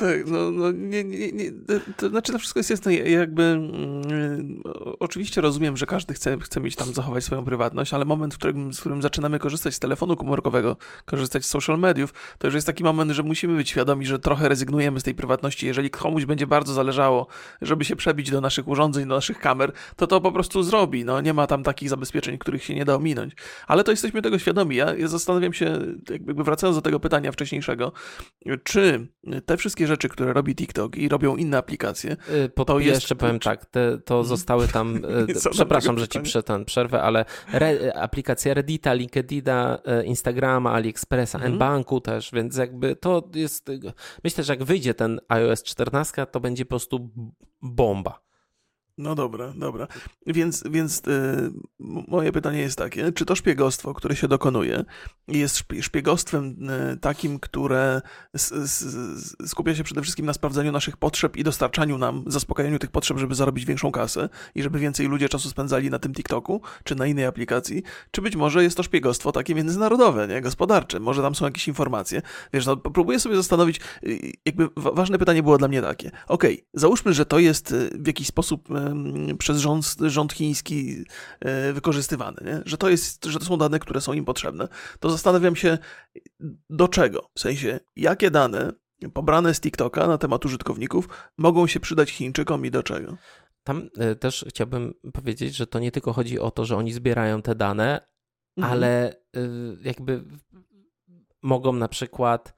[0.01, 1.53] Tak, no, no nie, nie, nie,
[1.97, 4.63] to znaczy to wszystko jest jasne, jakby mm,
[5.01, 8.73] oczywiście rozumiem, że każdy chce, chce mieć tam zachować swoją prywatność, ale moment, w którym,
[8.73, 12.85] w którym zaczynamy korzystać z telefonu komórkowego, korzystać z social mediów, to już jest taki
[12.85, 15.67] moment, że musimy być świadomi, że trochę rezygnujemy z tej prywatności.
[15.67, 17.27] Jeżeli komuś będzie bardzo zależało,
[17.63, 21.05] żeby się przebić do naszych urządzeń, do naszych kamer, to to po prostu zrobi.
[21.05, 23.33] No, nie ma tam takich zabezpieczeń, których się nie da ominąć.
[23.67, 24.77] Ale to jesteśmy tego świadomi.
[24.77, 25.79] Ja, ja zastanawiam się,
[26.11, 27.93] jakby wracając do tego pytania wcześniejszego,
[28.65, 29.09] czy
[29.47, 32.95] te wszystkie rzeczy, które robi TikTok i robią inne aplikacje, y, po, to jest...
[32.95, 34.29] Jeszcze powiem tak, te, to mhm.
[34.29, 34.97] zostały tam,
[35.47, 41.39] y, przepraszam, że ci przy ten przerwę, ale re, aplikacja Reddita, LinkedIna, y, Instagrama, AliExpressa,
[41.39, 41.59] mhm.
[41.59, 43.71] Banku też, więc jakby to jest,
[44.25, 47.11] myślę, że jak wyjdzie ten iOS 14, to będzie po prostu
[47.63, 48.30] bomba.
[49.01, 49.87] No dobra, dobra.
[50.27, 51.53] Więc, więc yy,
[52.09, 54.85] moje pytanie jest takie, czy to szpiegostwo, które się dokonuje,
[55.29, 58.01] jest szpiegostwem yy, takim, które
[59.47, 63.35] skupia się przede wszystkim na sprawdzaniu naszych potrzeb i dostarczaniu nam, zaspokajaniu tych potrzeb, żeby
[63.35, 67.27] zarobić większą kasę i żeby więcej ludzie czasu spędzali na tym TikToku, czy na innej
[67.27, 71.69] aplikacji, czy być może jest to szpiegostwo takie międzynarodowe, nie, gospodarcze, może tam są jakieś
[71.69, 72.23] informacje.
[72.53, 76.67] Wiesz, no, próbuję sobie zastanowić, yy, jakby ważne pytanie było dla mnie takie, okej, okay,
[76.75, 78.69] załóżmy, że to jest y, w jakiś sposób
[79.39, 81.05] przez rząd, rząd chiński
[81.41, 82.63] e, wykorzystywane, nie?
[82.65, 84.69] Że, to jest, że to są dane, które są im potrzebne,
[85.01, 85.79] to zastanawiam się
[86.71, 88.73] do czego, w sensie jakie dane
[89.09, 93.17] pobrane z TikToka na temat użytkowników mogą się przydać Chińczykom i do czego.
[93.65, 97.43] Tam e, też chciałbym powiedzieć, że to nie tylko chodzi o to, że oni zbierają
[97.43, 98.01] te dane,
[98.57, 98.73] mhm.
[98.73, 99.41] ale e,
[99.83, 100.25] jakby
[101.43, 102.55] mogą na przykład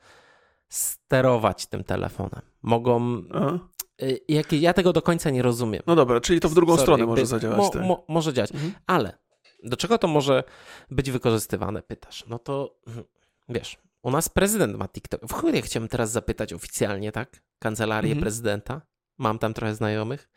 [0.68, 2.42] sterować tym telefonem.
[2.62, 3.58] Mogą Aha.
[4.02, 5.82] Y, jak, ja tego do końca nie rozumiem.
[5.86, 7.58] No dobra, czyli to w drugą Sorry, stronę może zadziałać.
[7.58, 7.82] Mo, tak.
[7.82, 8.72] mo, może działać, mhm.
[8.86, 9.18] ale
[9.64, 10.44] do czego to może
[10.90, 12.24] być wykorzystywane, pytasz?
[12.28, 13.04] No to hmm,
[13.48, 15.20] wiesz, u nas prezydent ma TikTok.
[15.28, 17.42] W chuj chciałem teraz zapytać oficjalnie, tak?
[17.58, 18.22] Kancelarię mhm.
[18.22, 18.82] prezydenta.
[19.18, 20.30] Mam tam trochę znajomych.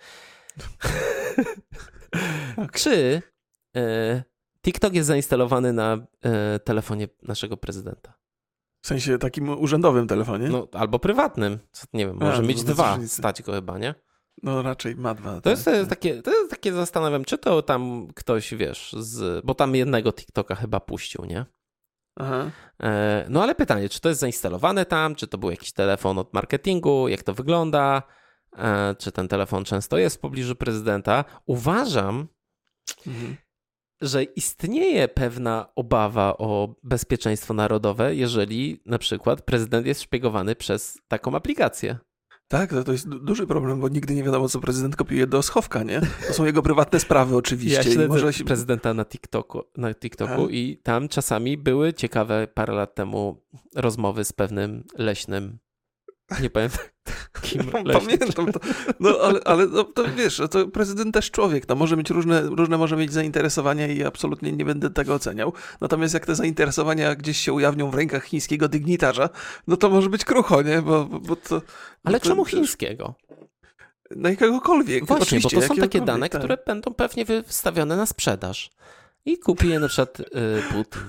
[2.57, 2.67] okay.
[2.81, 3.21] Czy
[3.75, 4.23] e,
[4.61, 8.13] TikTok jest zainstalowany na e, telefonie naszego prezydenta?
[8.85, 10.49] W sensie takim urzędowym telefonie?
[10.49, 11.59] No, albo prywatnym.
[11.93, 13.95] Nie wiem, może A, mieć dwa, stać go chyba, nie?
[14.43, 15.35] No raczej ma dwa.
[15.35, 15.87] To, tak, jest, tak.
[15.87, 20.55] takie, to jest takie, zastanawiam, czy to tam ktoś, wiesz, z, bo tam jednego TikToka
[20.55, 21.45] chyba puścił, nie?
[22.15, 22.51] Aha.
[22.83, 26.33] E, no ale pytanie, czy to jest zainstalowane tam, czy to był jakiś telefon od
[26.33, 28.03] marketingu, jak to wygląda,
[28.57, 31.25] e, czy ten telefon często jest w pobliżu prezydenta.
[31.45, 32.27] Uważam,
[33.07, 33.44] mhm
[34.01, 41.35] że istnieje pewna obawa o bezpieczeństwo narodowe, jeżeli na przykład prezydent jest szpiegowany przez taką
[41.35, 41.97] aplikację.
[42.47, 45.83] Tak, to, to jest duży problem, bo nigdy nie wiadomo, co prezydent kopiuje do schowka,
[45.83, 46.01] nie?
[46.27, 47.77] To są jego prywatne sprawy oczywiście.
[47.77, 52.95] Ja śledzę może prezydenta na TikToku, na TikToku i tam czasami były ciekawe parę lat
[52.95, 53.43] temu
[53.75, 55.57] rozmowy z pewnym leśnym
[56.41, 56.79] nie pamiętam.
[57.41, 58.59] Kim no, Pamiętam to.
[58.99, 61.67] No ale, ale no, to wiesz, to prezydent też człowiek.
[61.67, 65.53] No, może mieć różne, różne może mieć zainteresowania i absolutnie nie będę tego oceniał.
[65.81, 69.29] Natomiast jak te zainteresowania gdzieś się ujawnią w rękach chińskiego dygnitarza,
[69.67, 70.81] no to może być krucho, nie?
[70.81, 71.61] Bo, bo to,
[72.03, 73.15] ale to, czemu chińskiego?
[74.11, 75.05] Na jakiegokolwiek.
[75.05, 76.41] Właśnie, Oczywiście, bo to są takie dane, tak.
[76.41, 78.71] które będą pewnie wystawione na sprzedaż.
[79.25, 80.23] I kupi je na przykład y,
[80.73, 81.01] Putin.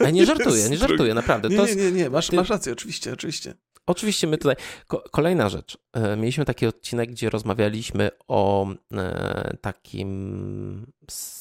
[0.00, 1.48] Ja nie żartuję, nie żartuję, naprawdę.
[1.48, 2.10] Nie, nie, nie, nie.
[2.10, 3.54] Masz, masz rację, oczywiście, oczywiście.
[3.86, 4.56] Oczywiście my tutaj.
[5.10, 5.78] Kolejna rzecz.
[5.92, 10.86] E, mieliśmy taki odcinek, gdzie rozmawialiśmy o e, takim.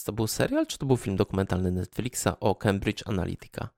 [0.06, 3.69] To był serial, czy to był film dokumentalny Netflixa o Cambridge Analytica?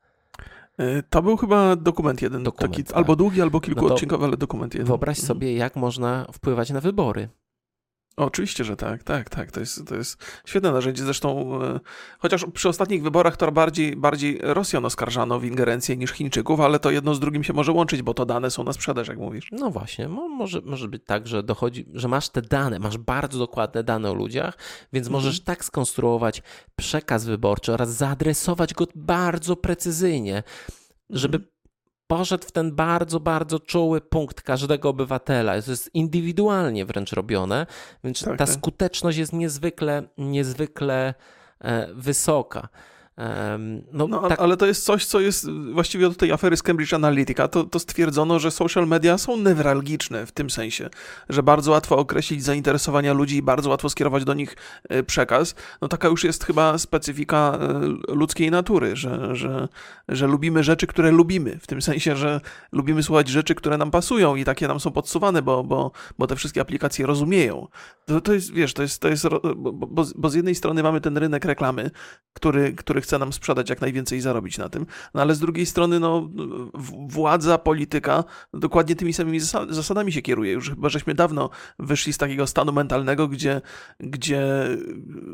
[0.77, 2.97] E, to był chyba dokument jeden, dokument, taki, tak.
[2.97, 4.87] albo długi, albo kilkuodcinkowy, no ale dokument jeden.
[4.87, 5.27] Wyobraź mhm.
[5.27, 7.29] sobie, jak można wpływać na wybory.
[8.17, 9.51] Oczywiście, że tak, tak, tak.
[9.51, 11.03] To jest, to jest świetne narzędzie.
[11.03, 11.79] Zresztą, e,
[12.19, 16.91] chociaż przy ostatnich wyborach to bardziej, bardziej Rosjan oskarżano w ingerencję niż Chińczyków, ale to
[16.91, 19.49] jedno z drugim się może łączyć, bo to dane są na sprzedaż, jak mówisz.
[19.51, 23.83] No właśnie, może, może być tak, że dochodzi, że masz te dane, masz bardzo dokładne
[23.83, 24.57] dane o ludziach,
[24.93, 25.23] więc mhm.
[25.23, 26.43] możesz tak skonstruować
[26.75, 30.43] przekaz wyborczy oraz zaadresować go bardzo precyzyjnie,
[31.09, 31.50] żeby mhm
[32.17, 35.61] poszedł w ten bardzo, bardzo czuły punkt każdego obywatela.
[35.61, 37.67] To jest indywidualnie wręcz robione,
[38.03, 38.55] więc tak, ta tak.
[38.55, 41.13] skuteczność jest niezwykle, niezwykle
[41.59, 42.69] e, wysoka.
[43.93, 44.39] No, no tak...
[44.39, 47.47] ale to jest coś, co jest właściwie od tej afery z Cambridge Analytica.
[47.47, 50.89] To, to stwierdzono, że social media są newralgiczne w tym sensie,
[51.29, 54.55] że bardzo łatwo określić zainteresowania ludzi i bardzo łatwo skierować do nich
[54.89, 55.55] e, przekaz.
[55.81, 59.67] No taka już jest chyba specyfika e, ludzkiej natury, że, że,
[60.09, 61.59] że lubimy rzeczy, które lubimy.
[61.59, 65.41] W tym sensie, że lubimy słuchać rzeczy, które nam pasują i takie nam są podsuwane,
[65.41, 67.67] bo, bo, bo te wszystkie aplikacje rozumieją.
[68.05, 71.01] To, to jest, wiesz, to jest, to jest bo, bo, bo z jednej strony mamy
[71.01, 71.91] ten rynek reklamy,
[72.33, 74.85] który, który chce chce nam sprzedać jak najwięcej i zarobić na tym.
[75.13, 76.29] No ale z drugiej strony, no,
[77.07, 80.51] władza, polityka dokładnie tymi samymi zasadami się kieruje.
[80.51, 83.61] Już chyba żeśmy dawno wyszli z takiego stanu mentalnego, gdzie,
[83.99, 84.67] gdzie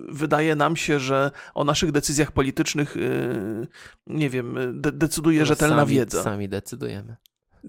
[0.09, 3.67] wydaje nam się, że o naszych decyzjach politycznych, yy,
[4.07, 6.23] nie wiem, de decyduje no, rzetelna sami, wiedza.
[6.23, 7.15] Sami decydujemy.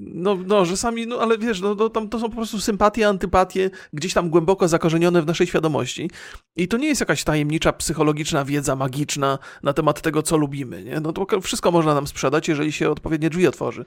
[0.00, 3.08] No, no, że sami, no ale wiesz, no, no, tam to są po prostu sympatie,
[3.08, 6.10] antypatie, gdzieś tam głęboko zakorzenione w naszej świadomości.
[6.56, 10.84] I to nie jest jakaś tajemnicza, psychologiczna wiedza magiczna na temat tego, co lubimy.
[10.84, 11.00] Nie?
[11.00, 13.84] No to wszystko można nam sprzedać, jeżeli się odpowiednie drzwi otworzy.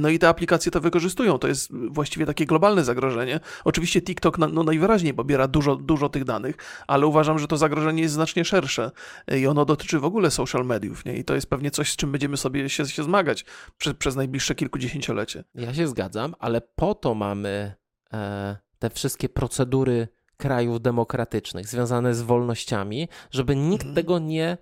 [0.00, 1.38] No i te aplikacje to wykorzystują.
[1.38, 3.40] To jest właściwie takie globalne zagrożenie.
[3.64, 8.14] Oczywiście TikTok no, najwyraźniej pobiera dużo, dużo tych danych, ale uważam, że to zagrożenie jest
[8.14, 8.90] znacznie szersze
[9.38, 11.04] i ono dotyczy w ogóle social mediów.
[11.04, 11.16] Nie?
[11.16, 13.44] I to jest pewnie coś, z czym będziemy sobie się, się zmagać
[13.78, 15.44] przez, przez najbliższe kilkudziesięciolecie.
[15.54, 17.74] Ja się zgadzam, ale po to mamy
[18.12, 23.94] e, te wszystkie procedury krajów demokratycznych związane z wolnościami, żeby nikt mhm.
[23.94, 24.58] tego nie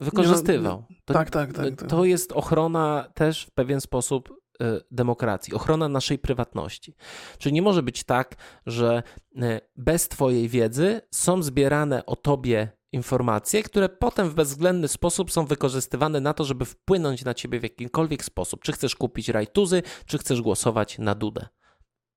[0.00, 0.84] wykorzystywał.
[1.04, 1.88] To, tak, tak, tak, tak.
[1.88, 4.28] To jest ochrona też w pewien sposób
[4.60, 6.94] e, demokracji, ochrona naszej prywatności.
[7.38, 8.34] Czyli nie może być tak,
[8.66, 9.02] że
[9.36, 15.46] e, bez Twojej wiedzy są zbierane o Tobie informacje, które potem w bezwzględny sposób są
[15.46, 18.62] wykorzystywane na to, żeby wpłynąć na ciebie w jakimkolwiek sposób.
[18.62, 21.48] Czy chcesz kupić rajtuzy, czy chcesz głosować na Dudę.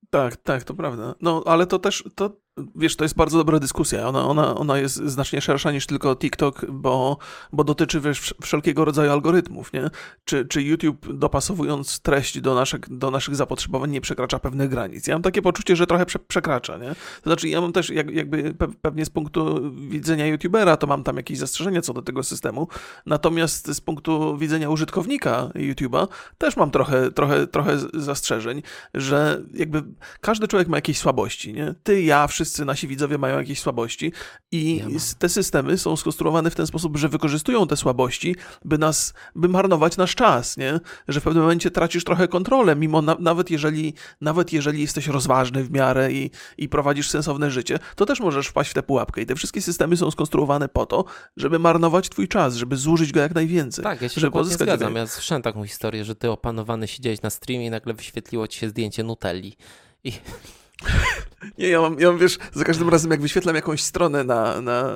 [0.09, 1.15] Tak, tak, to prawda.
[1.21, 2.37] No, ale to też, to
[2.75, 4.07] Wiesz, to jest bardzo dobra dyskusja.
[4.07, 7.17] Ona, ona, ona jest znacznie szersza niż tylko TikTok, bo,
[7.53, 9.73] bo dotyczy wiesz, wszelkiego rodzaju algorytmów.
[9.73, 9.89] Nie?
[10.25, 15.07] Czy, czy YouTube dopasowując treść do naszych, do naszych zapotrzebowań nie przekracza pewnych granic?
[15.07, 16.77] Ja mam takie poczucie, że trochę prze, przekracza.
[16.77, 16.87] Nie?
[17.23, 21.17] To znaczy, ja mam też jak, jakby pewnie z punktu widzenia YouTubera, to mam tam
[21.17, 22.67] jakieś zastrzeżenia co do tego systemu.
[23.05, 28.61] Natomiast z punktu widzenia użytkownika YouTube'a też mam trochę, trochę, trochę zastrzeżeń,
[28.93, 29.83] że jakby
[30.21, 31.53] każdy człowiek ma jakieś słabości.
[31.53, 31.75] Nie?
[31.83, 34.11] Ty, ja, wszyscy wszyscy nasi widzowie mają jakieś słabości
[34.51, 34.83] i
[35.19, 39.97] te systemy są skonstruowane w ten sposób, że wykorzystują te słabości, by nas, by marnować
[39.97, 40.79] nasz czas, nie?
[41.07, 45.63] Że w pewnym momencie tracisz trochę kontrolę, mimo na, nawet jeżeli, nawet jeżeli jesteś rozważny
[45.63, 49.25] w miarę i, i prowadzisz sensowne życie, to też możesz wpaść w tę pułapkę i
[49.25, 51.05] te wszystkie systemy są skonstruowane po to,
[51.37, 53.83] żeby marnować twój czas, żeby zużyć go jak najwięcej.
[53.83, 54.95] Tak, ja się żeby pozyskać zgadzam.
[54.95, 58.69] Ja słyszałem taką historię, że ty opanowany siedziałeś na streamie i nagle wyświetliło ci się
[58.69, 59.57] zdjęcie Nutelli.
[60.03, 60.11] I
[61.57, 64.91] Nie, ja mam, ja mam, wiesz, za każdym razem jak wyświetlam jakąś stronę na, na,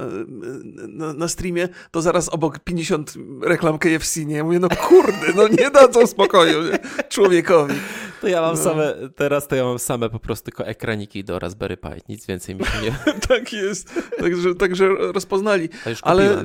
[0.88, 4.36] na, na streamie, to zaraz obok 50 reklam KFC, nie?
[4.36, 6.80] Ja mówię, no kurde, no nie dadzą spokoju nie?
[7.10, 7.76] człowiekowi.
[8.22, 8.64] To ja mam no.
[8.64, 12.56] same, teraz to ja mam same po prostu tylko ekraniki do Raspberry Pi, nic więcej
[12.56, 12.96] mi się nie...
[13.28, 15.70] tak jest, także, także rozpoznali.
[16.02, 16.44] Ale...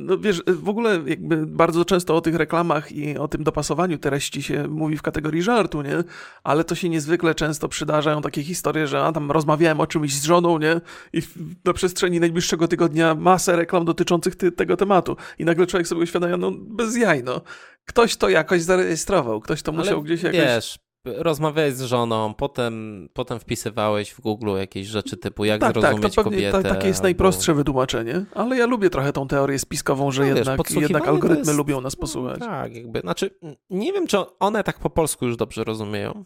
[0.00, 4.42] No wiesz, w ogóle jakby bardzo często o tych reklamach i o tym dopasowaniu treści
[4.42, 6.04] się mówi w kategorii żartu, nie?
[6.44, 10.24] Ale to się niezwykle często przydarzają takie historie, że a tam rozmawiałem o czymś z
[10.24, 10.80] żoną, nie?
[11.12, 11.22] I
[11.64, 15.16] na przestrzeni najbliższego tygodnia masę reklam dotyczących ty, tego tematu.
[15.38, 17.40] I nagle człowiek sobie uświadamia, no bez jaj, no.
[17.84, 20.40] Ktoś to jakoś zarejestrował, ktoś to musiał Ale gdzieś jakoś...
[20.40, 26.02] Wiesz, rozmawiałeś z żoną, potem, potem wpisywałeś w Google jakieś rzeczy typu jak tak, zrozumieć
[26.02, 26.62] tak, to pewnie, kobietę.
[26.62, 27.56] Tak, takie jest najprostsze bo...
[27.56, 31.58] wytłumaczenie, ale ja lubię trochę tą teorię spiskową, że no, jednak, wiesz, jednak algorytmy jest...
[31.58, 32.40] lubią nas posłuchać.
[32.40, 33.30] tak, jakby, znaczy
[33.70, 36.24] nie wiem, czy one tak po polsku już dobrze rozumieją.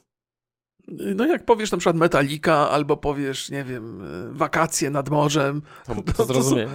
[0.88, 5.94] No jak powiesz na przykład Metallica, albo powiesz, nie wiem, e, wakacje nad morzem, to,
[5.94, 6.68] to, to zrozumieją.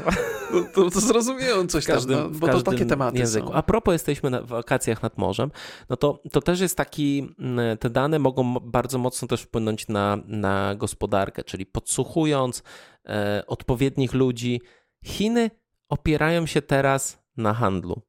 [0.51, 3.47] To, to, to, zrozumieją coś każdym, tam, no, bo to takie tematy języku.
[3.47, 3.53] Są.
[3.53, 5.51] A propos jesteśmy na wakacjach nad morzem,
[5.89, 7.35] no to, to też jest taki,
[7.79, 12.63] te dane mogą bardzo mocno też wpłynąć na, na gospodarkę, czyli podsłuchując
[13.05, 14.61] e, odpowiednich ludzi,
[15.05, 15.51] Chiny
[15.89, 18.01] opierają się teraz na handlu.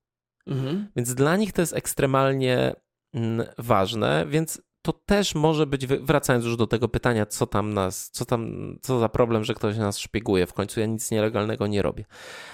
[0.46, 0.88] Mhm.
[0.96, 2.74] Więc dla nich to jest ekstremalnie
[3.58, 8.24] ważne, więc to też może być, wracając już do tego pytania, co tam nas, co
[8.24, 10.46] tam, co za problem, że ktoś nas szpieguje.
[10.46, 12.04] W końcu ja nic nielegalnego nie robię.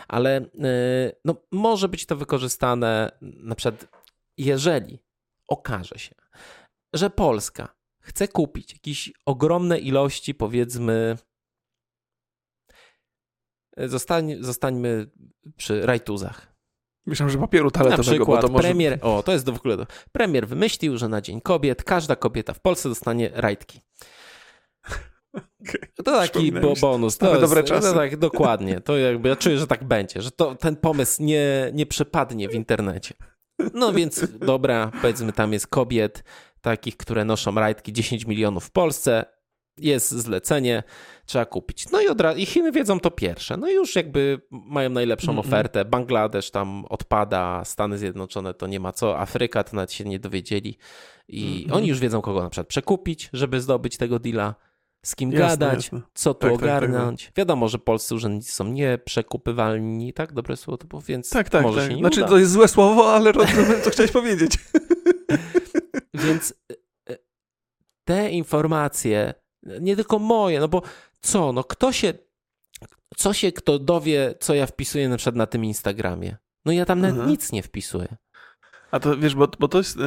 [0.09, 3.89] Ale e, no, może być to wykorzystane na przykład,
[4.37, 4.99] jeżeli
[5.49, 6.15] okaże się,
[6.93, 11.17] że Polska chce kupić jakieś ogromne ilości, powiedzmy,
[13.77, 15.11] zostań, zostańmy
[15.57, 16.56] przy rajtuzach
[17.07, 18.63] Myślałem, że papieru toaletowego, na przykład to może...
[18.63, 19.77] premier, o to jest w ogóle,
[20.13, 23.81] premier wymyślił, że na Dzień Kobiet każda kobieta w Polsce dostanie rajtki.
[25.35, 25.89] Okay.
[25.97, 27.19] To taki bo, bonus.
[27.19, 27.89] To jest, dobre czasy.
[27.89, 28.81] To tak, dokładnie.
[28.81, 32.55] To jakby ja czuję, że tak będzie, że to, ten pomysł nie, nie przepadnie w
[32.55, 33.15] internecie.
[33.75, 36.25] No więc dobra, powiedzmy tam jest kobiet
[36.61, 39.25] takich, które noszą rajtki 10 milionów w Polsce
[39.79, 40.83] jest zlecenie,
[41.27, 41.91] trzeba kupić.
[41.91, 43.57] No i, od razu, i Chiny wiedzą to pierwsze.
[43.57, 45.47] No i już jakby mają najlepszą mm -mm.
[45.47, 45.85] ofertę.
[45.85, 50.79] Bangladesz tam odpada, Stany Zjednoczone to nie ma co, Afryka to nawet się nie dowiedzieli.
[51.29, 54.55] I mm oni już wiedzą, kogo na przykład przekupić, żeby zdobyć tego deala,
[55.07, 56.01] z kim jasne, gadać, jasne.
[56.15, 57.23] co tu tak, ogarnąć.
[57.23, 60.33] Tak, tak, Wiadomo, że polscy urzędnicy są nieprzekupywalni, tak?
[60.33, 61.89] Dobre słowo to było, więc tak, tak, może tak.
[61.89, 62.29] się nie Znaczy uda.
[62.29, 64.59] to jest złe słowo, ale rozumiem, co chciałeś powiedzieć.
[66.25, 66.55] więc
[67.11, 67.17] e,
[68.05, 69.35] te informacje
[69.81, 70.83] nie tylko moje, no bo
[71.21, 72.15] co, no kto się,
[73.17, 76.37] co się kto dowie, co ja wpisuję na przykład na tym Instagramie?
[76.65, 77.31] No ja tam nawet mhm.
[77.31, 78.17] nic nie wpisuję.
[78.97, 79.99] A to wiesz, bo, bo to jest,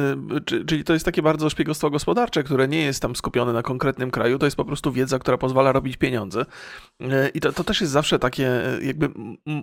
[0.60, 4.10] y, czyli to jest takie bardzo szpiegostwo gospodarcze, które nie jest tam skupione na konkretnym
[4.10, 6.46] kraju, to jest po prostu wiedza, która pozwala robić pieniądze.
[7.00, 9.10] Y, I to, to też jest zawsze takie, y, jakby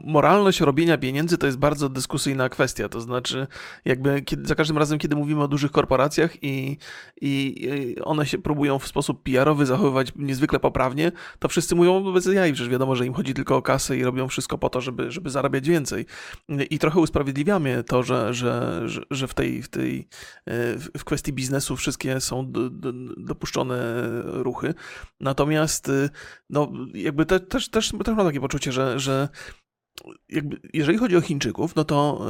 [0.04, 2.90] moralność robienia pieniędzy to jest bardzo dyskusyjna kwestia.
[2.90, 3.48] To znaczy,
[3.86, 6.78] jakby kiedy, za każdym razem, kiedy mówimy o dużych korporacjach i,
[7.21, 12.54] i one się próbują w sposób PR-owy zachowywać niezwykle poprawnie, to wszyscy mówią bez jaj,
[12.54, 15.30] przecież wiadomo, że im chodzi tylko o kasę i robią wszystko po to, żeby, żeby
[15.30, 16.06] zarabiać więcej.
[16.69, 20.08] I trochę usprawiedliwiamy to, że, że, że, że w tej, w tej
[20.98, 24.74] w kwestii biznesu wszystkie są do, do, dopuszczone ruchy.
[25.20, 25.92] Natomiast
[26.50, 29.30] no, jakby te, też, też, też mam takie poczucie, że, że
[30.30, 32.26] jakby, jeżeli chodzi o Chińczyków, no to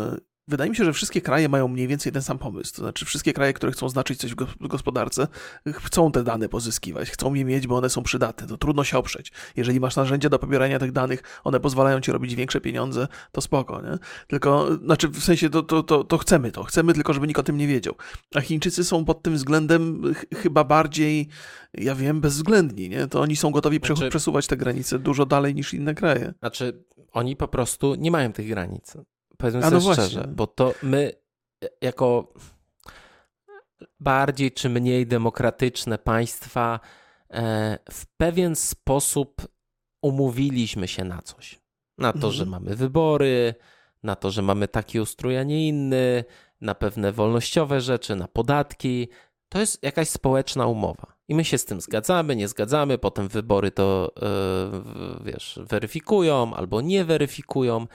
[0.48, 2.76] Wydaje mi się, że wszystkie kraje mają mniej więcej ten sam pomysł.
[2.76, 5.28] To znaczy, wszystkie kraje, które chcą znaczyć coś w gospodarce,
[5.68, 8.48] chcą te dane pozyskiwać, chcą je mieć, bo one są przydatne.
[8.48, 9.32] To trudno się oprzeć.
[9.56, 13.82] Jeżeli masz narzędzia do pobierania tych danych, one pozwalają ci robić większe pieniądze, to spoko,
[13.82, 13.98] nie?
[14.28, 16.64] Tylko, znaczy, w sensie to, to, to, to chcemy to.
[16.64, 17.96] Chcemy tylko, żeby nikt o tym nie wiedział.
[18.36, 21.28] A Chińczycy są pod tym względem chyba bardziej,
[21.74, 23.08] ja wiem, bezwzględni, nie?
[23.08, 26.34] To oni są gotowi znaczy, przesuwać te granice dużo dalej niż inne kraje.
[26.40, 28.94] Znaczy, oni po prostu nie mają tych granic
[29.38, 30.34] powiedzmy sobie no szczerze, właśnie.
[30.34, 31.12] bo to my
[31.82, 32.34] jako
[34.00, 36.80] bardziej czy mniej demokratyczne państwa
[37.30, 39.48] e, w pewien sposób
[40.02, 41.60] umówiliśmy się na coś.
[41.98, 42.34] Na to, mhm.
[42.34, 43.56] że mamy wybory,
[44.04, 46.24] na to, że mamy taki ustrój, a nie inny,
[46.62, 49.08] na pewne wolnościowe rzeczy, na podatki.
[49.50, 51.18] To jest jakaś społeczna umowa.
[51.28, 56.82] I my się z tym zgadzamy, nie zgadzamy, potem wybory to, yy, wiesz, weryfikują albo
[56.82, 57.88] nie weryfikują.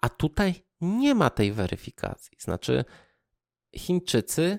[0.00, 2.38] A tutaj nie ma tej weryfikacji.
[2.40, 2.84] Znaczy,
[3.76, 4.58] Chińczycy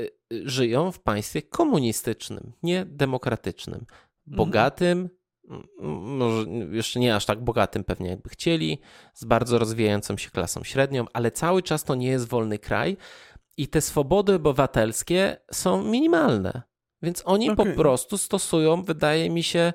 [0.00, 3.80] y, y, żyją w państwie komunistycznym, nie demokratycznym.
[3.80, 3.96] Mhm.
[4.26, 5.08] Bogatym,
[5.80, 8.80] może jeszcze nie aż tak bogatym pewnie jakby chcieli,
[9.14, 12.96] z bardzo rozwijającą się klasą średnią, ale cały czas to nie jest wolny kraj
[13.56, 16.62] i te swobody obywatelskie są minimalne.
[17.02, 17.66] Więc oni okay.
[17.66, 19.72] po prostu stosują, wydaje mi się,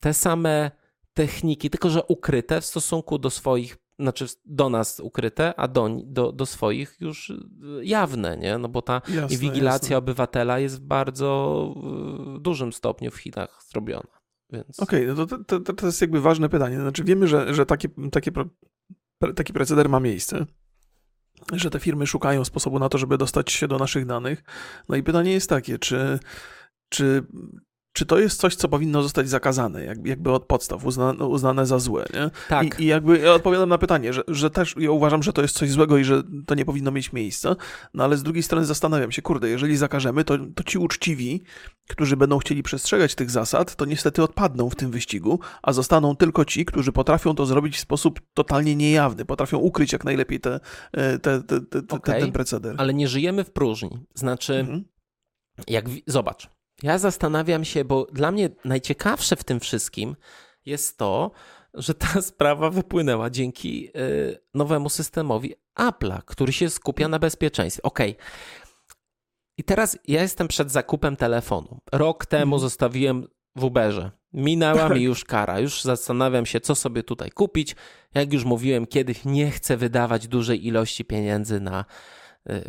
[0.00, 0.70] te same
[1.14, 6.32] techniki, tylko że ukryte w stosunku do swoich znaczy do nas ukryte, a do, do,
[6.32, 7.32] do swoich już
[7.82, 8.58] jawne, nie?
[8.58, 9.96] No bo ta jasne, inwigilacja jasne.
[9.96, 11.74] obywatela jest w bardzo
[12.40, 14.18] dużym stopniu w Chinach zrobiona.
[14.50, 14.80] Więc...
[14.80, 16.80] Okej, okay, no to, to, to jest jakby ważne pytanie.
[16.80, 18.30] Znaczy wiemy, że, że takie, takie,
[19.36, 20.46] taki proceder ma miejsce,
[21.52, 24.44] że te firmy szukają sposobu na to, żeby dostać się do naszych danych.
[24.88, 26.18] No i pytanie jest takie, czy,
[26.88, 27.26] czy
[27.98, 32.04] czy to jest coś, co powinno zostać zakazane, jakby od podstaw, uznane, uznane za złe,
[32.14, 32.30] nie?
[32.48, 32.80] Tak.
[32.80, 35.54] I, I, jakby ja odpowiadam na pytanie, że, że też ja uważam, że to jest
[35.54, 37.56] coś złego i że to nie powinno mieć miejsca,
[37.94, 41.42] no ale z drugiej strony zastanawiam się, kurde, jeżeli zakażemy, to, to ci uczciwi,
[41.88, 46.44] którzy będą chcieli przestrzegać tych zasad, to niestety odpadną w tym wyścigu, a zostaną tylko
[46.44, 50.60] ci, którzy potrafią to zrobić w sposób totalnie niejawny, potrafią ukryć jak najlepiej te,
[50.92, 52.74] e, te, te, te, okay, ten proceder.
[52.78, 54.06] Ale nie żyjemy w próżni.
[54.14, 54.84] Znaczy, mhm.
[55.66, 60.16] jak zobacz, ja zastanawiam się, bo dla mnie najciekawsze w tym wszystkim
[60.66, 61.30] jest to,
[61.74, 67.82] że ta sprawa wypłynęła dzięki y, nowemu systemowi Apple'a, który się skupia na bezpieczeństwie.
[67.82, 67.98] Ok.
[69.56, 71.80] I teraz ja jestem przed zakupem telefonu.
[71.92, 72.60] Rok temu mhm.
[72.60, 74.10] zostawiłem w Uberze.
[74.32, 75.60] Minęła mi już kara.
[75.60, 77.76] Już zastanawiam się, co sobie tutaj kupić.
[78.14, 81.84] Jak już mówiłem kiedyś, nie chcę wydawać dużej ilości pieniędzy na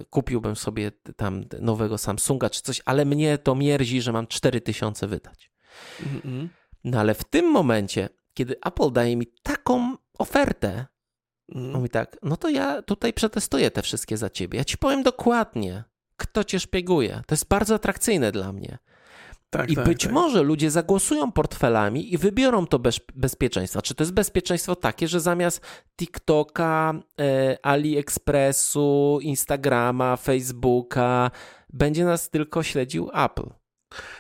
[0.10, 5.52] kupiłbym sobie tam nowego Samsunga czy coś, ale mnie to mierzi, że mam 4000 wydać.
[6.00, 6.48] Mm-hmm.
[6.84, 10.86] No ale w tym momencie, kiedy Apple daje mi taką ofertę,
[11.56, 11.72] mm.
[11.72, 14.58] mówi tak, no to ja tutaj przetestuję te wszystkie za ciebie.
[14.58, 15.84] Ja ci powiem dokładnie,
[16.18, 17.22] kto cię szpieguje.
[17.28, 18.78] To jest bardzo atrakcyjne dla mnie.
[19.50, 20.12] Tak, I tak, być tak.
[20.12, 23.82] może ludzie zagłosują portfelami i wybiorą to bez, bezpieczeństwo.
[23.82, 25.62] Czy to jest bezpieczeństwo takie, że zamiast
[25.98, 31.32] TikToka, e, AliExpressu, Instagrama, Facebooka
[31.74, 33.50] będzie nas tylko śledził Apple?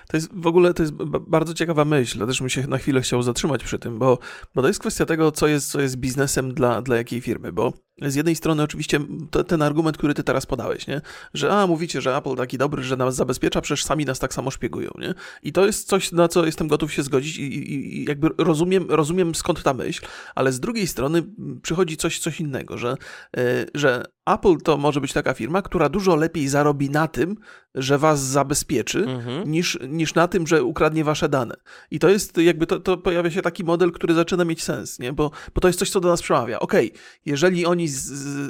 [0.08, 0.94] To jest w ogóle to jest
[1.28, 4.20] bardzo ciekawa myśl, też bym się na chwilę chciał zatrzymać przy tym, bo,
[4.56, 7.74] bo to jest kwestia tego, co jest, co jest biznesem dla, dla jakiej firmy, bo
[8.02, 9.00] z jednej strony oczywiście
[9.48, 11.02] ten argument, który ty teraz podałeś, nie?
[11.34, 14.52] że a, mówicie, że Apple taki dobry, że nas zabezpiecza, przecież sami nas tak samo
[14.52, 15.14] szpiegują, nie?
[15.44, 18.86] I to jest coś, na co jestem gotów się zgodzić i, i, i jakby rozumiem,
[18.90, 21.24] rozumiem skąd ta myśl, ale z drugiej strony
[21.62, 22.96] przychodzi coś, coś innego, że,
[23.38, 23.44] yy,
[23.74, 27.36] że Apple to może być taka firma, która dużo lepiej zarobi na tym,
[27.76, 29.52] że was zabezpieczy, mhm.
[29.52, 31.56] niż, niż na tym, że ukradnie wasze dane.
[31.92, 35.14] I to jest jakby, to, to pojawia się taki model, który zaczyna mieć sens, nie?
[35.14, 36.60] Bo, bo to jest coś, co do nas przemawia.
[36.60, 38.06] Okej, okay, jeżeli oni z,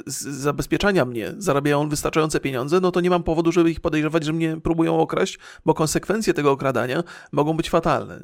[0.06, 4.32] z, zabezpieczania mnie zarabiają wystarczające pieniądze, no to nie mam powodu, żeby ich podejrzewać, że
[4.32, 8.20] mnie próbują okraść, bo konsekwencje tego okradania mogą być fatalne.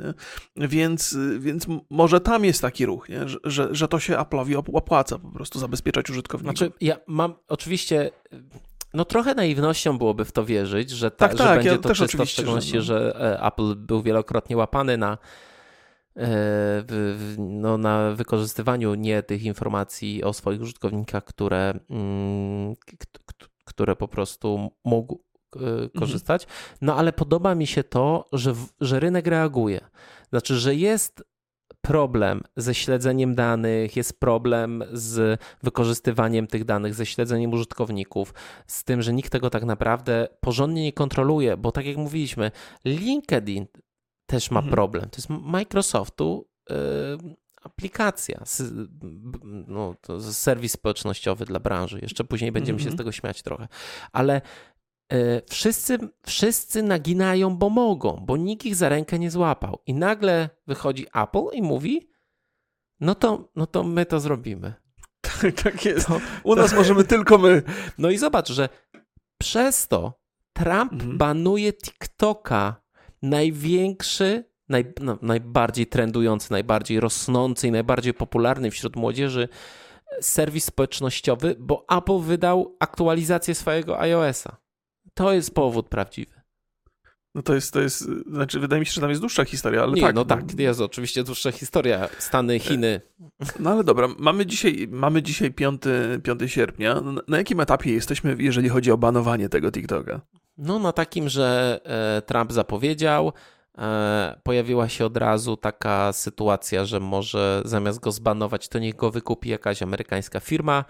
[0.56, 0.68] Nie?
[0.68, 3.28] Więc, więc może tam jest taki ruch, nie?
[3.28, 6.58] Że, że, że to się Apple'owi opłaca po prostu zabezpieczać użytkowników.
[6.58, 8.10] Znaczy, ja mam oczywiście
[8.94, 11.94] No trochę naiwnością byłoby w to wierzyć, że, ta, tak, że tak, będzie ja to
[11.94, 12.84] czysto, w szczególności, że, no.
[12.84, 15.18] że e, Apple był wielokrotnie łapany na,
[17.38, 22.74] no, na wykorzystywaniu nie tych informacji o swoich użytkownikach, które, mm,
[23.64, 25.20] które po prostu mógł
[25.56, 25.90] mhm.
[25.90, 26.46] korzystać.
[26.80, 29.80] No ale podoba mi się to, że, że rynek reaguje.
[30.30, 31.22] Znaczy, że jest
[31.80, 38.34] problem ze śledzeniem danych, jest problem z wykorzystywaniem tych danych, ze śledzeniem użytkowników,
[38.66, 42.50] z tym, że nikt tego tak naprawdę porządnie nie kontroluje, bo tak jak mówiliśmy,
[42.84, 43.66] LinkedIn
[44.26, 44.74] też ma mhm.
[44.74, 45.10] problem.
[45.10, 46.76] To jest Microsoftu yy,
[47.62, 48.44] aplikacja,
[49.66, 51.98] no, to serwis społecznościowy dla branży.
[52.02, 52.98] Jeszcze później będziemy się z mhm.
[52.98, 53.68] tego śmiać trochę.
[54.12, 54.40] Ale
[55.12, 59.78] E, wszyscy, wszyscy naginają, bo mogą, bo nikt ich za rękę nie złapał.
[59.86, 62.10] I nagle wychodzi Apple i mówi:
[63.00, 64.74] No to, no to my to zrobimy.
[65.20, 66.06] Tak, tak jest.
[66.06, 66.76] To, U nas to...
[66.76, 67.62] możemy tylko my.
[67.98, 68.68] No i zobacz, że
[69.40, 70.20] przez to
[70.52, 71.18] Trump mhm.
[71.18, 72.82] banuje TikToka,
[73.28, 79.48] największy, naj, no, najbardziej trendujący, najbardziej rosnący i najbardziej popularny wśród młodzieży
[80.20, 84.56] serwis społecznościowy, bo Apple wydał aktualizację swojego iOS-a.
[85.14, 86.36] To jest powód prawdziwy.
[87.34, 89.92] No to jest, to jest, znaczy wydaje mi się, że tam jest dłuższa historia, ale
[89.92, 90.14] Nie, tak.
[90.14, 92.08] No tak, jest oczywiście dłuższa historia.
[92.18, 93.00] Stany, e, Chiny.
[93.58, 95.82] No ale dobra, mamy dzisiaj, mamy dzisiaj 5,
[96.22, 97.02] 5 sierpnia.
[97.28, 100.20] Na jakim etapie jesteśmy, jeżeli chodzi o banowanie tego TikToka?
[100.58, 103.32] No na takim, że e, Trump zapowiedział,
[103.78, 109.10] e, pojawiła się od razu taka sytuacja, że może zamiast go zbanować, to niech go
[109.10, 110.84] wykupi jakaś amerykańska firma.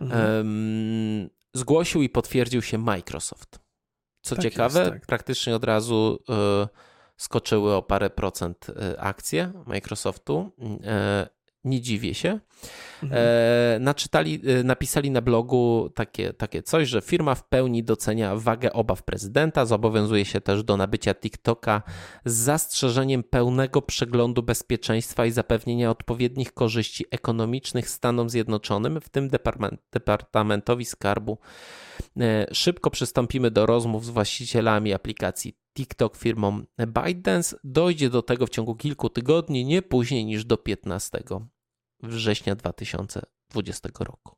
[0.00, 1.30] Mhm.
[1.54, 3.58] Zgłosił i potwierdził się Microsoft.
[4.20, 5.06] Co tak ciekawe, jest, tak.
[5.06, 6.18] praktycznie od razu
[6.64, 6.68] y,
[7.16, 8.66] skoczyły o parę procent
[8.98, 10.50] akcje Microsoftu.
[11.64, 12.40] Nie dziwię się.
[13.02, 13.22] Mhm.
[13.24, 19.02] E, naczytali, napisali na blogu takie, takie coś, że firma w pełni docenia wagę obaw
[19.02, 21.82] prezydenta, zobowiązuje się też do nabycia TikToka
[22.24, 29.30] z zastrzeżeniem pełnego przeglądu bezpieczeństwa i zapewnienia odpowiednich korzyści ekonomicznych Stanom Zjednoczonym, w tym
[29.92, 31.38] Departamentowi Skarbu
[32.20, 37.56] E, szybko przystąpimy do rozmów z właścicielami aplikacji TikTok firmą ByteDance.
[37.64, 41.22] Dojdzie do tego w ciągu kilku tygodni, nie później niż do 15
[42.02, 44.36] września 2020 roku.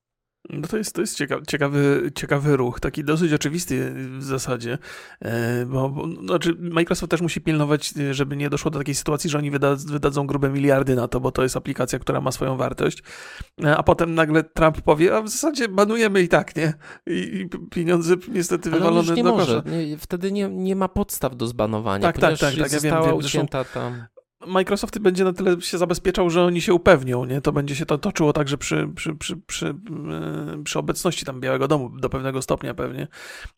[0.48, 4.78] No to jest, to jest ciekawy, ciekawy, ciekawy ruch, taki dosyć oczywisty w zasadzie,
[5.20, 9.38] e, bo, bo znaczy Microsoft też musi pilnować, żeby nie doszło do takiej sytuacji, że
[9.38, 13.02] oni wyda, wydadzą grube miliardy na to, bo to jest aplikacja, która ma swoją wartość,
[13.64, 16.72] e, a potem nagle Trump powie, a w zasadzie banujemy i tak, nie?
[17.06, 19.62] I, i pieniądze niestety Ale wywalone nie do może.
[19.66, 23.14] Nie, wtedy nie, nie ma podstaw do zbanowania, tak, tak, tak, tak, ja wiem, wiem,
[23.14, 24.06] ucięta tam...
[24.46, 27.40] Microsoft będzie na tyle się zabezpieczał, że oni się upewnią, nie?
[27.40, 31.68] To będzie się to toczyło także przy, przy, przy, przy, e, przy obecności tam Białego
[31.68, 33.08] Domu do pewnego stopnia pewnie.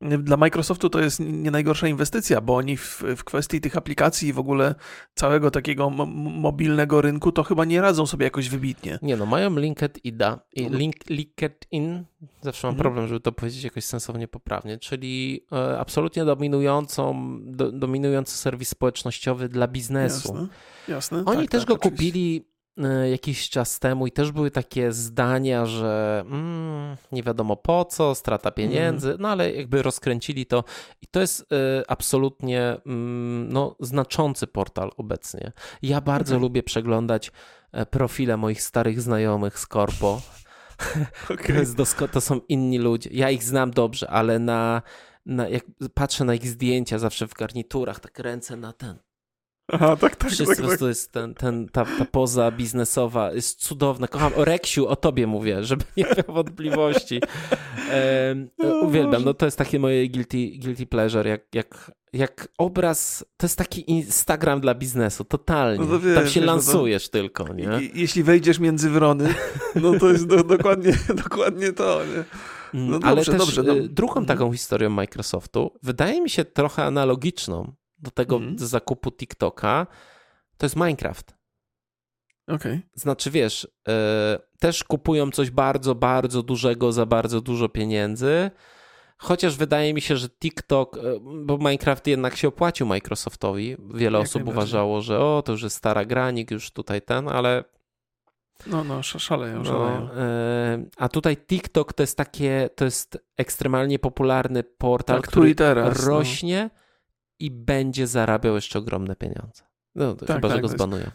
[0.00, 4.32] Dla Microsoftu to jest nie najgorsza inwestycja, bo oni w, w kwestii tych aplikacji i
[4.32, 4.74] w ogóle
[5.14, 8.98] całego takiego mobilnego rynku to chyba nie radzą sobie jakoś wybitnie.
[9.02, 10.18] Nie no, mają LinkedIn,
[10.56, 12.04] link, LinkedIn,
[12.40, 12.82] zawsze mam mhm.
[12.82, 19.48] problem, żeby to powiedzieć jakoś sensownie poprawnie, czyli e, absolutnie dominującą, do, dominujący serwis społecznościowy
[19.48, 20.28] dla biznesu.
[20.28, 20.71] Jasne.
[20.88, 21.22] Jasne.
[21.26, 21.96] Oni tak, też tak, go oczywiście.
[21.96, 22.46] kupili
[22.78, 28.14] e, jakiś czas temu i też były takie zdania, że mm, nie wiadomo po co,
[28.14, 29.20] strata pieniędzy, mm.
[29.20, 30.64] no ale jakby rozkręcili to
[31.02, 31.44] i to jest y,
[31.88, 32.80] absolutnie y,
[33.48, 35.52] no, znaczący portal obecnie.
[35.82, 36.42] Ja bardzo okay.
[36.42, 37.32] lubię przeglądać
[37.72, 40.20] e, profile moich starych znajomych z Korpo.
[41.30, 41.66] Okay.
[41.98, 43.10] To, to, są inni ludzie.
[43.12, 44.82] Ja ich znam dobrze, ale na,
[45.26, 45.64] na, jak
[45.94, 48.98] patrzę na ich zdjęcia zawsze w garniturach, tak ręce na ten
[49.68, 50.78] Aha, tak, tak, Wszyscy tak, tak.
[50.78, 54.08] to jest ten, ten, ta, ta poza biznesowa, jest cudowna.
[54.08, 57.20] Kocham, o Reksiu, o tobie mówię, żeby nie miał wątpliwości.
[57.90, 58.34] E,
[58.82, 63.58] uwielbiam, no to jest takie moje guilty, guilty pleasure, jak, jak, jak obraz, to jest
[63.58, 65.84] taki Instagram dla biznesu, totalnie.
[65.84, 67.68] No wiesz, Tam się wiesz, no lansujesz no tylko, nie?
[67.94, 69.34] Jeśli wejdziesz między wrony,
[69.82, 70.92] no to jest do, dokładnie,
[71.24, 72.24] dokładnie to, nie?
[72.80, 73.74] Mm, no dobrze, Ale też dobrze, no.
[73.88, 74.26] drugą mhm.
[74.26, 78.58] taką historią Microsoftu, wydaje mi się trochę analogiczną, do tego mm.
[78.58, 79.86] zakupu TikToka,
[80.56, 81.34] to jest Minecraft.
[82.46, 82.80] Okay.
[82.94, 88.50] Znaczy, wiesz, e, też kupują coś bardzo, bardzo dużego za bardzo dużo pieniędzy.
[89.18, 91.00] Chociaż wydaje mi się, że TikTok, e,
[91.44, 93.76] bo Minecraft jednak się opłacił Microsoftowi.
[93.94, 97.64] Wiele Jak osób uważało, że o, to już jest stara granik, już tutaj ten, ale.
[98.66, 100.10] No, no, szaleją, no, szaleją.
[100.10, 105.98] E, a tutaj TikTok to jest takie, to jest ekstremalnie popularny portal, tak, który teraz,
[106.02, 106.08] no.
[106.08, 106.70] rośnie.
[106.74, 106.81] No
[107.42, 109.62] i będzie zarabiał jeszcze ogromne pieniądze.
[109.94, 111.10] No, tak, chyba, tak, że go zbanują.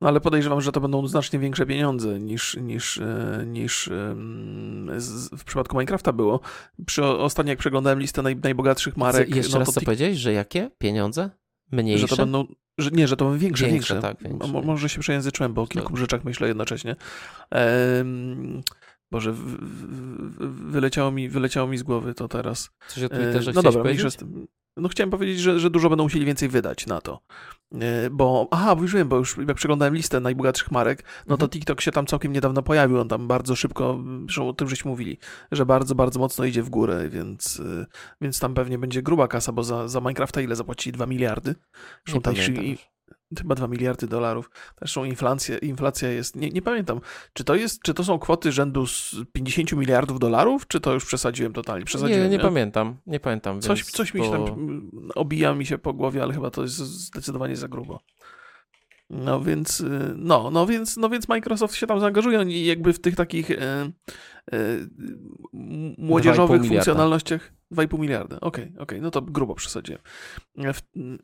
[0.00, 3.90] No ale podejrzewam, że to będą znacznie większe pieniądze niż, niż, e, niż
[5.38, 6.40] w przypadku Minecrafta było.
[6.86, 9.36] Przy, ostatnio jak przeglądałem listę naj, najbogatszych marek...
[9.36, 11.30] Jeszcze no, raz co powiedziałeś, że jakie pieniądze?
[11.72, 12.06] Mniejsze?
[12.06, 12.46] Że to będą,
[12.78, 13.94] że, nie, że to będą większe, większe.
[13.94, 14.08] większe.
[14.08, 14.62] Tak, większe.
[14.62, 16.96] może się przejęzyczyłem, bo o kilku rzeczach myślę jednocześnie.
[17.50, 18.62] Ehm,
[19.10, 22.70] Boże, w, w, wyleciało, mi, wyleciało mi z głowy to teraz.
[22.88, 24.16] Coś o Twitterze No dobra, powiedzieć?
[24.76, 27.20] No chciałem powiedzieć, że, że dużo będą musieli więcej wydać na to.
[27.74, 31.44] E, bo, aha, bo już wiem, bo już jak przeglądałem listę najbogatszych marek, no to
[31.44, 31.50] mhm.
[31.50, 35.18] TikTok się tam całkiem niedawno pojawił, on tam bardzo szybko, zresztą o tym żeśmy mówili,
[35.52, 37.86] że bardzo, bardzo mocno idzie w górę, więc, e,
[38.20, 40.92] więc tam pewnie będzie gruba kasa, bo za, za Minecrafta ile zapłacili?
[40.92, 41.54] 2 miliardy?
[42.06, 42.34] Zresztą tak,
[43.38, 44.50] chyba 2 miliardy dolarów.
[44.78, 47.00] Zresztą inflacja, inflacja jest, nie, nie pamiętam,
[47.32, 51.04] czy to jest, czy to są kwoty rzędu z 50 miliardów dolarów, czy to już
[51.04, 51.84] przesadziłem totalnie?
[51.84, 52.42] Przesadziłem, nie, nie, nie?
[52.42, 53.60] pamiętam, nie pamiętam.
[53.60, 54.44] Coś, coś mi się tam
[55.14, 58.00] obija mi się po głowie, ale chyba to jest zdecydowanie za grubo.
[59.10, 63.00] No więc, y, no, no więc, no więc Microsoft się tam zaangażuje i jakby w
[63.00, 63.90] tych takich e, e,
[65.98, 68.40] młodzieżowych funkcjonalnościach 2,5 miliarda.
[68.40, 70.00] Okej, okay, okej, okay, no to grubo przesadziłem.
[70.56, 70.80] W,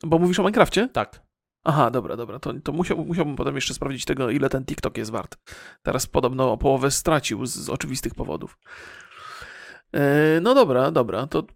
[0.07, 0.89] bo mówisz o Minecrafcie?
[0.89, 1.32] Tak.
[1.65, 2.39] Aha, dobra, dobra.
[2.39, 5.37] To, to musiał, musiałbym potem jeszcze sprawdzić tego, ile ten TikTok jest wart.
[5.83, 8.59] Teraz podobno połowę stracił z, z oczywistych powodów.
[9.95, 11.47] E, no dobra, dobra, to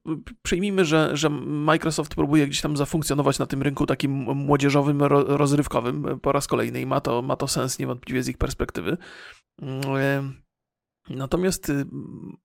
[0.42, 6.32] przyjmijmy, że, że Microsoft próbuje gdzieś tam zafunkcjonować na tym rynku takim młodzieżowym, rozrywkowym po
[6.32, 8.96] raz kolejny i ma to, ma to sens niewątpliwie z ich perspektywy.
[11.11, 11.86] Natomiast y,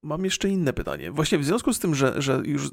[0.04, 1.12] mam jeszcze inne pytanie.
[1.12, 2.72] Właśnie w związku z tym, że, że już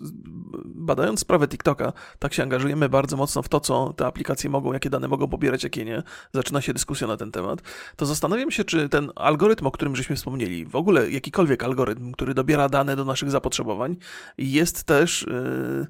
[0.64, 4.90] badając sprawę TikToka, tak się angażujemy bardzo mocno w to, co te aplikacje mogą, jakie
[4.90, 6.02] dane mogą pobierać, jakie nie,
[6.34, 7.62] zaczyna się dyskusja na ten temat,
[7.96, 12.34] to zastanawiam się, czy ten algorytm, o którym żeśmy wspomnieli, w ogóle jakikolwiek algorytm, który
[12.34, 13.96] dobiera dane do naszych zapotrzebowań,
[14.38, 15.86] jest też, yy,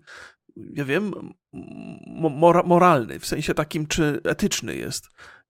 [0.75, 1.13] ja wiem,
[2.31, 5.09] mora moralny, w sensie takim, czy etyczny jest.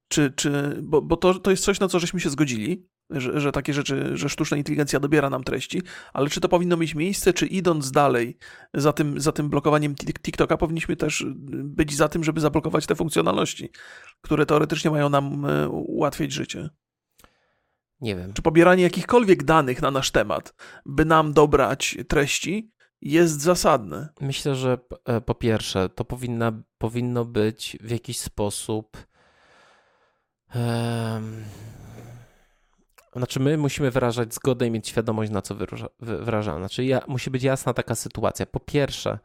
[0.08, 3.52] Czy, czy, bo, bo to, to jest coś, na co żeśmy się zgodzili, że, że,
[3.52, 5.82] takie rzeczy, że sztuczna inteligencja dobiera nam treści,
[6.12, 8.38] ale czy to powinno mieć miejsce, czy idąc dalej
[8.74, 13.70] za tym, za tym blokowaniem TikToka, powinniśmy też być za tym, żeby zablokować te funkcjonalności,
[14.20, 16.70] które teoretycznie mają nam e, ułatwiać życie?
[18.00, 18.32] Nie wiem.
[18.32, 20.54] Czy pobieranie jakichkolwiek danych na nasz temat,
[20.86, 24.08] by nam dobrać treści, jest zasadne?
[24.20, 28.96] Myślę, że e, po pierwsze, to powinna, powinno być w jakiś sposób.
[30.54, 31.44] Um
[33.18, 35.54] znaczy, my musimy wyrażać zgodę i mieć świadomość, na co
[36.00, 36.58] wyrażamy.
[36.58, 38.46] Znaczy, ja, musi być jasna taka sytuacja.
[38.46, 39.18] Po pierwsze,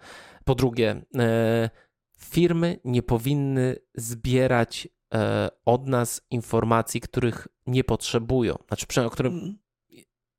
[0.46, 1.70] po drugie, e,
[2.18, 8.56] firmy nie powinny zbierać e, od nas informacji, których nie potrzebują.
[8.68, 9.60] Znaczy, o którym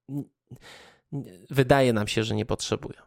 [0.08, 0.24] mm.
[1.50, 3.02] wydaje nam się, że nie potrzebują.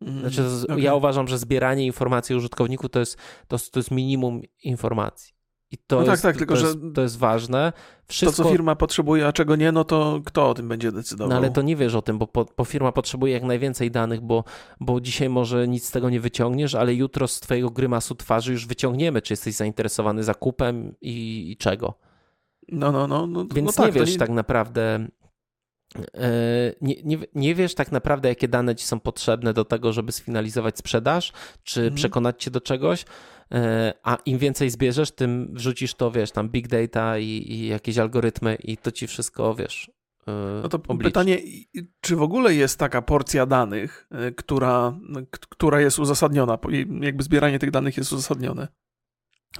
[0.00, 0.80] Mm, znaczy, okay.
[0.80, 5.35] ja uważam, że zbieranie informacji użytkowniku to jest, to, to jest minimum informacji.
[5.70, 7.72] I to, no tak, jest, tak, tylko to, jest, to jest ważne.
[8.08, 8.42] Wszystko...
[8.42, 11.30] To, co firma potrzebuje, a czego nie, no to kto o tym będzie decydował?
[11.30, 14.20] No ale to nie wiesz o tym, bo, po, bo firma potrzebuje jak najwięcej danych,
[14.20, 14.44] bo,
[14.80, 18.66] bo dzisiaj może nic z tego nie wyciągniesz, ale jutro z twojego grymasu twarzy już
[18.66, 21.94] wyciągniemy, czy jesteś zainteresowany zakupem i, i czego.
[22.68, 23.26] No, no, no.
[23.26, 24.18] no Więc no tak, nie wiesz nie...
[24.18, 25.08] tak naprawdę...
[26.14, 26.28] E,
[26.80, 30.78] nie, nie, nie wiesz tak naprawdę, jakie dane ci są potrzebne do tego, żeby sfinalizować
[30.78, 31.32] sprzedaż,
[31.64, 31.94] czy mhm.
[31.94, 33.04] przekonać cię do czegoś.
[33.54, 37.98] E, a im więcej zbierzesz, tym wrzucisz to, wiesz, tam big data i, i jakieś
[37.98, 39.90] algorytmy i to ci wszystko, wiesz,
[40.28, 41.10] e, no to obliczy.
[41.10, 41.38] pytanie,
[42.00, 44.98] czy w ogóle jest taka porcja danych, e, która,
[45.48, 46.58] która jest uzasadniona,
[47.00, 48.68] jakby zbieranie tych danych jest uzasadnione?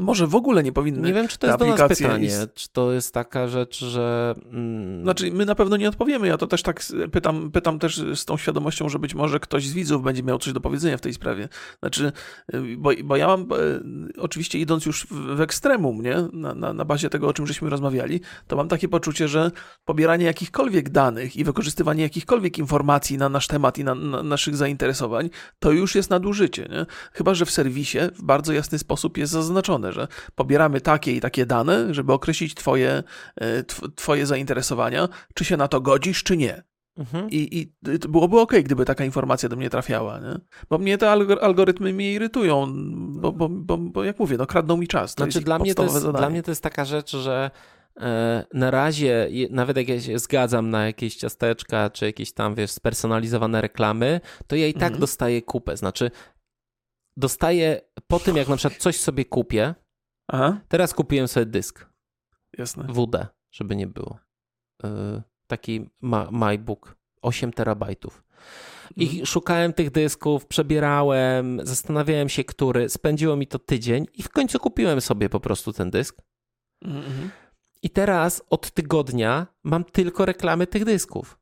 [0.00, 1.08] Może w ogóle nie powinny.
[1.08, 2.30] Nie wiem, czy to jest do nas pytanie.
[2.54, 4.34] Czy to jest taka rzecz, że.
[4.52, 5.02] Mm...
[5.02, 6.28] Znaczy, my na pewno nie odpowiemy.
[6.28, 6.82] Ja to też tak
[7.12, 10.52] pytam, pytam też z tą świadomością, że być może ktoś z widzów będzie miał coś
[10.52, 11.48] do powiedzenia w tej sprawie.
[11.80, 12.12] Znaczy,
[12.54, 16.16] y, bo, bo ja mam, y, oczywiście idąc już w, ekstremum, nie?
[16.32, 19.50] Na, na, na bazie tego, o czym żeśmy rozmawiali, to mam takie poczucie, że
[19.84, 25.30] pobieranie jakichkolwiek danych i wykorzystywanie jakichkolwiek informacji na nasz temat i na, na naszych zainteresowań,
[25.58, 26.68] to już jest nadużycie.
[26.70, 26.86] Nie?
[27.12, 31.46] Chyba, że w serwisie w bardzo jasny sposób jest zaznaczone że pobieramy takie i takie
[31.46, 33.02] dane, żeby określić twoje,
[33.40, 33.64] e,
[33.94, 36.62] twoje zainteresowania, czy się na to godzisz, czy nie.
[36.98, 37.30] Mhm.
[37.30, 37.72] I, I
[38.08, 40.38] byłoby ok, gdyby taka informacja do mnie trafiała, nie?
[40.70, 41.10] Bo mnie te
[41.40, 42.66] algorytmy mnie irytują,
[43.20, 45.14] bo, bo, bo, bo jak mówię, no kradną mi czas.
[45.14, 46.18] To znaczy, dla, mnie to jest, zadanie.
[46.18, 47.50] dla mnie to jest taka rzecz, że
[48.00, 52.70] e, na razie, nawet jak ja się zgadzam na jakieś ciasteczka, czy jakieś tam, wiesz,
[52.70, 55.00] spersonalizowane reklamy, to ja i tak mhm.
[55.00, 55.76] dostaję kupę.
[55.76, 56.10] Znaczy,
[57.16, 59.74] dostaję po tym, jak na przykład coś sobie kupię.
[60.28, 60.60] Aha.
[60.68, 61.86] Teraz kupiłem sobie dysk.
[62.58, 62.86] Jasne.
[62.88, 64.18] WD, żeby nie było.
[64.82, 68.24] Yy, taki ma MacBook 8 terabajtów.
[68.96, 69.26] I mhm.
[69.26, 72.88] szukałem tych dysków, przebierałem, zastanawiałem się, który.
[72.88, 76.22] Spędziło mi to tydzień i w końcu kupiłem sobie po prostu ten dysk.
[76.84, 77.30] Mhm.
[77.82, 81.38] I teraz od tygodnia mam tylko reklamy tych dysków.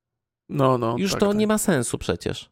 [0.49, 0.97] No, no.
[0.99, 1.37] Już tak, to tak.
[1.37, 2.51] nie ma sensu przecież.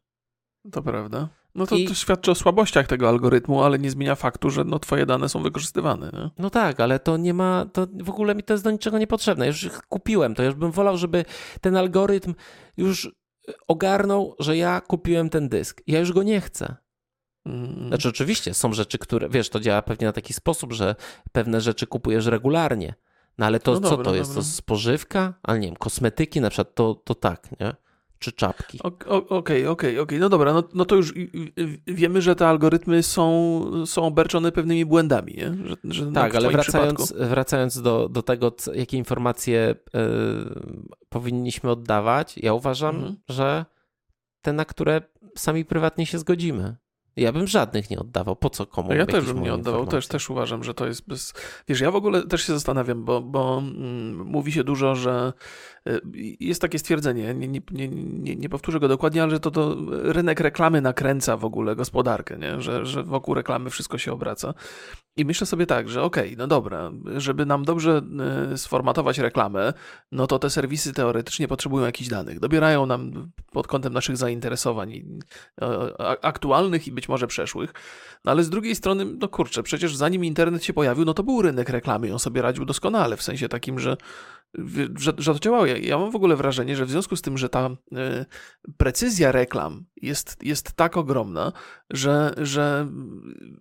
[0.72, 1.28] To prawda.
[1.54, 1.88] No to, I...
[1.88, 5.42] to, świadczy o słabościach tego algorytmu, ale nie zmienia faktu, że no, twoje dane są
[5.42, 6.10] wykorzystywane.
[6.12, 6.30] Nie?
[6.38, 9.46] No tak, ale to nie ma, to w ogóle mi to jest do niczego niepotrzebne.
[9.46, 11.24] Już kupiłem to, już bym wolał, żeby
[11.60, 12.34] ten algorytm
[12.76, 13.10] już
[13.68, 15.82] ogarnął, że ja kupiłem ten dysk.
[15.86, 16.76] Ja już go nie chcę.
[17.46, 17.88] Mm.
[17.88, 20.94] Znaczy, oczywiście są rzeczy, które, wiesz, to działa pewnie na taki sposób, że
[21.32, 22.94] pewne rzeczy kupujesz regularnie.
[23.38, 24.30] No ale to no co dobra, to jest?
[24.30, 24.42] Dobra.
[24.42, 25.34] To spożywka?
[25.42, 27.74] Ale nie wiem, kosmetyki na przykład, to, to tak, nie?
[28.22, 28.78] Czy czapki.
[29.28, 30.18] Okej, okej, okej.
[30.18, 31.14] No dobra, no, no to już
[31.86, 35.56] wiemy, że te algorytmy są, są obarczone pewnymi błędami, nie?
[35.68, 39.98] Że, że tak, ale wracając, wracając do, do tego, jakie informacje y,
[41.08, 43.16] powinniśmy oddawać, ja uważam, mhm.
[43.28, 43.64] że
[44.42, 45.02] te, na które
[45.36, 46.76] sami prywatnie się zgodzimy.
[47.16, 48.36] Ja bym żadnych nie oddawał.
[48.36, 48.92] Po co komu?
[48.92, 49.86] Ja też bym nie oddawał.
[49.86, 51.34] Też, też uważam, że to jest bez.
[51.68, 55.32] Wiesz, ja w ogóle też się zastanawiam, bo, bo mm, mówi się dużo, że
[56.40, 60.40] jest takie stwierdzenie, nie, nie, nie, nie powtórzę go dokładnie, ale że to, to rynek
[60.40, 62.60] reklamy nakręca w ogóle gospodarkę, nie?
[62.60, 64.54] Że, że wokół reklamy wszystko się obraca.
[65.16, 68.02] I myślę sobie tak, że okej, okay, no dobra, żeby nam dobrze
[68.52, 69.72] y, sformatować reklamę,
[70.12, 72.40] no to te serwisy teoretycznie potrzebują jakichś danych.
[72.40, 75.02] Dobierają nam pod kątem naszych zainteresowań
[76.22, 77.72] aktualnych i być może przeszłych.
[78.24, 81.42] No ale z drugiej strony, no kurczę, przecież zanim internet się pojawił, no to był
[81.42, 83.96] rynek reklamy on sobie radził doskonale, w sensie takim, że
[84.96, 85.66] że, to działało.
[85.66, 89.32] Ja, ja mam w ogóle wrażenie, że w związku z tym, że ta y, precyzja
[89.32, 91.52] reklam jest, jest tak ogromna,
[91.90, 92.88] że, że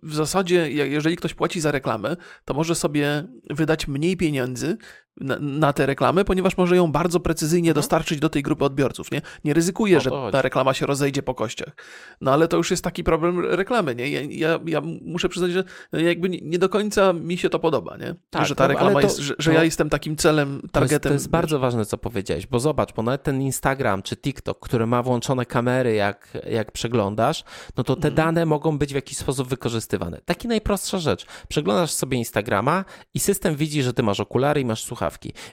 [0.02, 4.76] w zasadzie, jeżeli ktoś płaci za reklamę, to może sobie wydać mniej pieniędzy
[5.20, 7.74] na, na tę reklamę, ponieważ może ją bardzo precyzyjnie mhm.
[7.74, 9.10] dostarczyć do tej grupy odbiorców.
[9.10, 11.76] Nie, nie ryzykuje, że ta reklama się rozejdzie po kościach.
[12.20, 13.94] No ale to już jest taki problem reklamy.
[13.94, 14.10] Nie?
[14.10, 18.14] Ja, ja, ja muszę przyznać, że jakby nie do końca mi się to podoba, nie?
[18.30, 20.88] Tak, że ta no, reklama to, jest, że, że ja jestem takim celem, targetem.
[20.88, 24.16] To jest, to jest bardzo ważne, co powiedziałeś, bo zobacz, bo nawet ten Instagram czy
[24.16, 27.44] TikTok, który ma włączone kamery, jak, jak przeglądasz,
[27.76, 28.14] no to te mm.
[28.14, 30.20] dane mogą być w jakiś sposób wykorzystywane.
[30.24, 31.26] Taki najprostsza rzecz.
[31.48, 32.84] Przeglądasz sobie Instagrama
[33.14, 35.01] i system widzi, że ty masz okulary i masz słuchawki,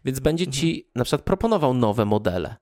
[0.05, 0.91] więc będzie ci mhm.
[0.95, 2.55] na przykład proponował nowe modele.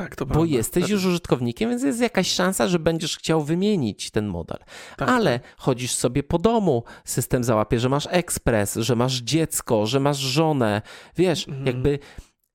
[0.00, 0.54] Tak, to Bo prawda.
[0.54, 0.90] jesteś tak.
[0.90, 4.58] już użytkownikiem, więc jest jakaś szansa, że będziesz chciał wymienić ten model.
[4.96, 5.54] Tak, Ale tak.
[5.56, 10.82] chodzisz sobie po domu, system załapie, że masz ekspres, że masz dziecko, że masz żonę.
[11.16, 11.66] Wiesz, mhm.
[11.66, 11.98] jakby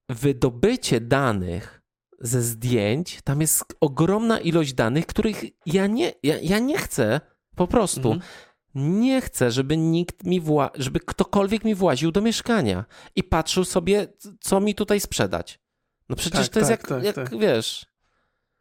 [0.10, 1.82] wydobycie danych
[2.20, 7.22] ze zdjęć, tam jest ogromna ilość danych, których ja nie, ja, ja nie chcę
[7.56, 8.12] po prostu.
[8.12, 8.22] Mhm.
[8.76, 14.08] Nie chcę, żeby nikt mi wła- żeby ktokolwiek mi właził do mieszkania i patrzył sobie,
[14.40, 15.60] co mi tutaj sprzedać.
[16.10, 17.40] No przecież tak, to jest tak, jak, tak, jak tak.
[17.40, 17.86] wiesz,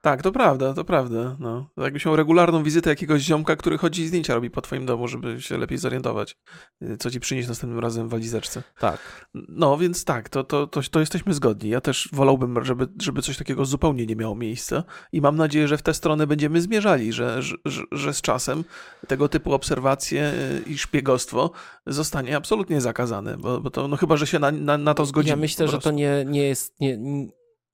[0.05, 1.37] tak, to prawda, to prawda.
[1.41, 1.71] No.
[1.77, 5.41] Jakbyś miał regularną wizytę jakiegoś ziomka, który chodzi i zdjęcia robi po twoim domu, żeby
[5.41, 6.37] się lepiej zorientować,
[6.83, 8.63] y, co ci przynieść następnym razem w walizeczce.
[8.79, 9.27] Tak.
[9.35, 11.71] No, więc tak, to, to, to, to jesteśmy zgodni.
[11.71, 15.79] Ja też wolałbym, żeby, żeby coś takiego zupełnie nie miało miejsca i mam nadzieję, że
[15.79, 18.65] w tę stronę będziemy zmierzali, że, że, że z czasem
[19.07, 20.33] tego typu obserwacje
[20.67, 21.51] y, i szpiegostwo
[21.87, 25.31] zostanie absolutnie zakazane, bo, bo to, no chyba, że się na, na, na to zgodzimy.
[25.31, 26.81] Ja myślę, że to nie, nie jest...
[26.81, 26.99] Nie,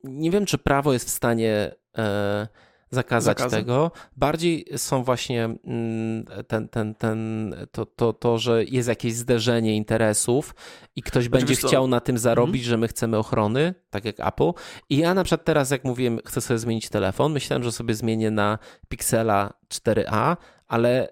[0.05, 2.49] nie wiem, czy prawo jest w stanie e,
[2.91, 3.91] zakazać tego.
[4.17, 10.55] Bardziej są właśnie mm, ten, ten, ten, to, to, to, że jest jakieś zderzenie interesów
[10.97, 12.71] i ktoś będzie chciał na tym zarobić, mhm.
[12.71, 14.51] że my chcemy ochrony, tak jak Apple.
[14.89, 18.31] I ja na przykład teraz, jak mówiłem, chcę sobie zmienić telefon, myślałem, że sobie zmienię
[18.31, 20.37] na Pixela 4a,
[20.71, 21.09] ale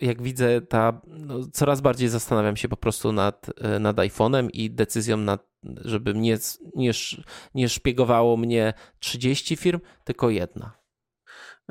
[0.00, 4.70] jak widzę, ta, no, coraz bardziej zastanawiam się po prostu nad, e, nad iPhone'em i
[4.70, 5.46] decyzją, nad,
[5.84, 6.38] żeby nie,
[6.74, 6.90] nie,
[7.54, 10.79] nie szpiegowało mnie 30 firm, tylko jedna.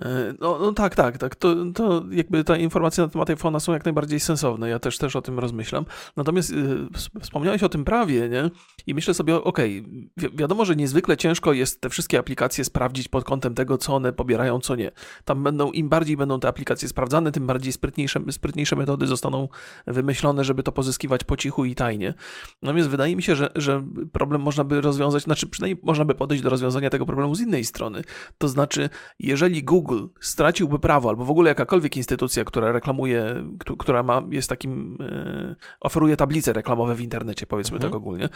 [0.01, 1.35] E, no, no, tak, tak, tak.
[1.35, 4.69] To, to jakby ta informacja na temat iPhone'a są jak najbardziej sensowne.
[4.69, 5.85] Ja też też o tym rozmyślam.
[6.17, 6.87] Natomiast y,
[7.21, 8.49] wspomniałeś o tym prawie, nie?
[8.87, 13.07] I myślę sobie, okej, okay, wi wiadomo, że niezwykle ciężko jest te wszystkie aplikacje sprawdzić
[13.07, 14.91] pod kątem tego, co one pobierają, co nie.
[15.25, 19.47] Tam będą, im bardziej będą te aplikacje sprawdzane, tym bardziej sprytniejsze, sprytniejsze metody zostaną
[19.87, 22.13] wymyślone, żeby to pozyskiwać po cichu i tajnie.
[22.61, 26.43] Natomiast wydaje mi się, że, że problem można by rozwiązać, znaczy przynajmniej można by podejść
[26.43, 28.01] do rozwiązania tego problemu z innej strony.
[28.37, 28.89] To znaczy,
[29.19, 33.43] jeżeli Google Google straciłby prawo, albo w ogóle jakakolwiek instytucja, która reklamuje,
[33.79, 37.91] która ma, jest takim, e, oferuje tablice reklamowe w internecie, powiedzmy mhm.
[37.91, 38.29] tak ogólnie,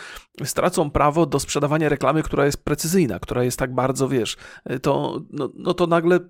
[0.43, 5.21] stracą prawo do sprzedawania reklamy, która jest precyzyjna, która jest tak bardzo, wiesz, e, to,
[5.29, 6.21] no, no to nagle e,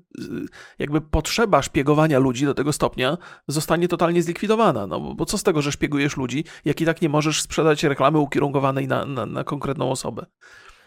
[0.79, 3.17] jakby potrzeba szpiegowania ludzi do tego stopnia
[3.47, 4.87] zostanie totalnie zlikwidowana.
[4.87, 8.19] No bo co z tego, że szpiegujesz ludzi, jak i tak nie możesz sprzedać reklamy
[8.19, 10.25] ukierunkowanej na, na, na konkretną osobę.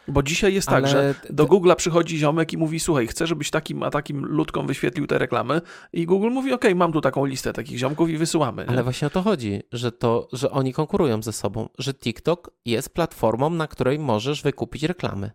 [0.08, 3.82] Bo dzisiaj jest tak, że do Google'a przychodzi ziomek i mówi, słuchaj, chcę, żebyś takim
[3.82, 5.60] a takim ludkom wyświetlił te reklamy
[5.92, 8.62] i Google mówi, ok, mam tu taką listę takich ziomków i wysyłamy.
[8.62, 8.68] Nie?
[8.68, 12.94] Ale właśnie o to chodzi, że to, że oni konkurują ze sobą, że TikTok jest
[12.94, 15.30] platformą, na której możesz wykupić reklamy.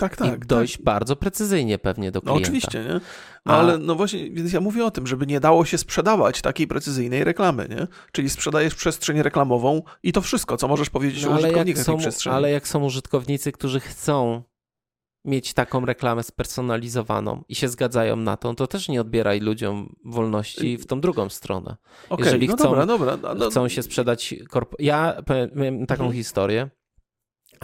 [0.00, 0.44] Tak, tak.
[0.44, 0.84] I dość tak.
[0.84, 2.40] bardzo precyzyjnie pewnie do klienta.
[2.40, 3.00] No oczywiście, nie?
[3.46, 3.58] No, A...
[3.58, 7.24] ale no właśnie, więc ja mówię o tym, żeby nie dało się sprzedawać takiej precyzyjnej
[7.24, 7.86] reklamy, nie?
[8.12, 12.36] Czyli sprzedajesz przestrzeń reklamową i to wszystko, co możesz powiedzieć no, o użytkownikach tej przestrzeni.
[12.36, 14.42] Ale jak są użytkownicy, którzy chcą
[15.24, 20.76] mieć taką reklamę spersonalizowaną i się zgadzają na to, to też nie odbieraj ludziom wolności
[20.76, 21.76] w tą drugą stronę.
[22.08, 24.34] Okay, Jeżeli no chcą, dobra, dobra, no, chcą się sprzedać...
[24.50, 24.74] Korp...
[24.78, 25.22] Ja
[25.54, 26.16] miałem taką mhm.
[26.16, 26.70] historię,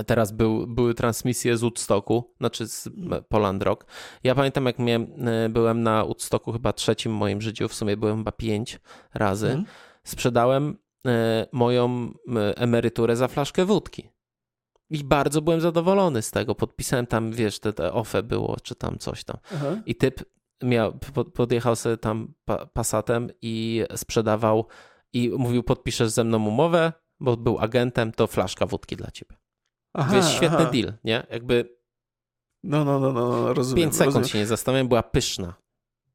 [0.05, 2.89] Teraz był, były transmisje z Woodstocku, znaczy z
[3.29, 3.87] Poland Rock.
[4.25, 8.17] Ja pamiętam, jak miałem, e, byłem na Woodstocku chyba trzecim moim życiu, w sumie byłem
[8.17, 8.81] chyba pięć
[9.15, 9.51] razy.
[9.51, 9.65] Mm.
[10.05, 12.13] Sprzedałem e, moją
[12.57, 14.11] emeryturę za flaszkę wódki.
[14.91, 16.55] I bardzo byłem zadowolony z tego.
[16.55, 19.37] Podpisałem tam, wiesz, te, te OFE było, czy tam coś tam.
[19.55, 19.77] Aha.
[19.87, 20.25] I typ
[20.63, 20.99] miał,
[21.35, 22.35] podjechał sobie tam
[22.73, 24.67] pasatem i sprzedawał
[25.13, 29.37] i mówił, podpiszesz ze mną umowę, bo był agentem, to flaszka wódki dla ciebie.
[29.97, 30.71] Aha, to jest świetny aha.
[30.71, 31.27] deal, nie?
[31.31, 31.77] Jakby.
[32.63, 33.85] No, no, no, no, no rozumiem.
[33.85, 34.29] 5 sekund rozumiem.
[34.29, 35.55] się nie zastanawiam, była pyszna.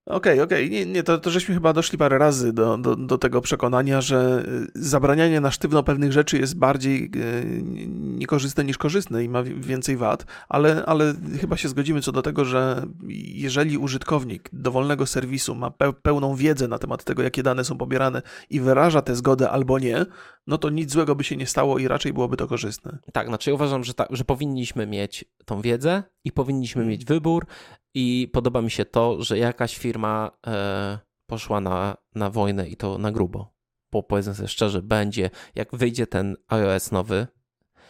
[0.06, 0.66] Okej, okay, okej.
[0.66, 0.70] Okay.
[0.70, 4.43] Nie, nie to, to żeśmy chyba doszli parę razy do, do, do tego przekonania, że
[4.76, 7.62] y, zabranianie na sztywno pewnych rzeczy jest bardziej y,
[7.97, 12.45] niekorzystne niż korzystne i ma więcej wad, ale, ale chyba się zgodzimy co do tego,
[12.45, 12.86] że
[13.34, 15.72] jeżeli użytkownik dowolnego serwisu ma
[16.02, 20.06] pełną wiedzę na temat tego, jakie dane są pobierane i wyraża tę zgodę albo nie,
[20.47, 22.97] no to nic złego by się nie stało i raczej byłoby to korzystne.
[23.14, 26.89] Tak, znaczy uważam, że, ta, że powinniśmy mieć tą wiedzę i powinniśmy hmm.
[26.89, 27.45] mieć wybór
[27.93, 32.97] i podoba mi się to, że jakaś firma e, poszła na, na wojnę i to
[32.97, 33.53] na grubo.
[33.91, 37.28] Bo powiedzmy sobie szczerze, będzie, jak wyjdzie ten iOS nowy,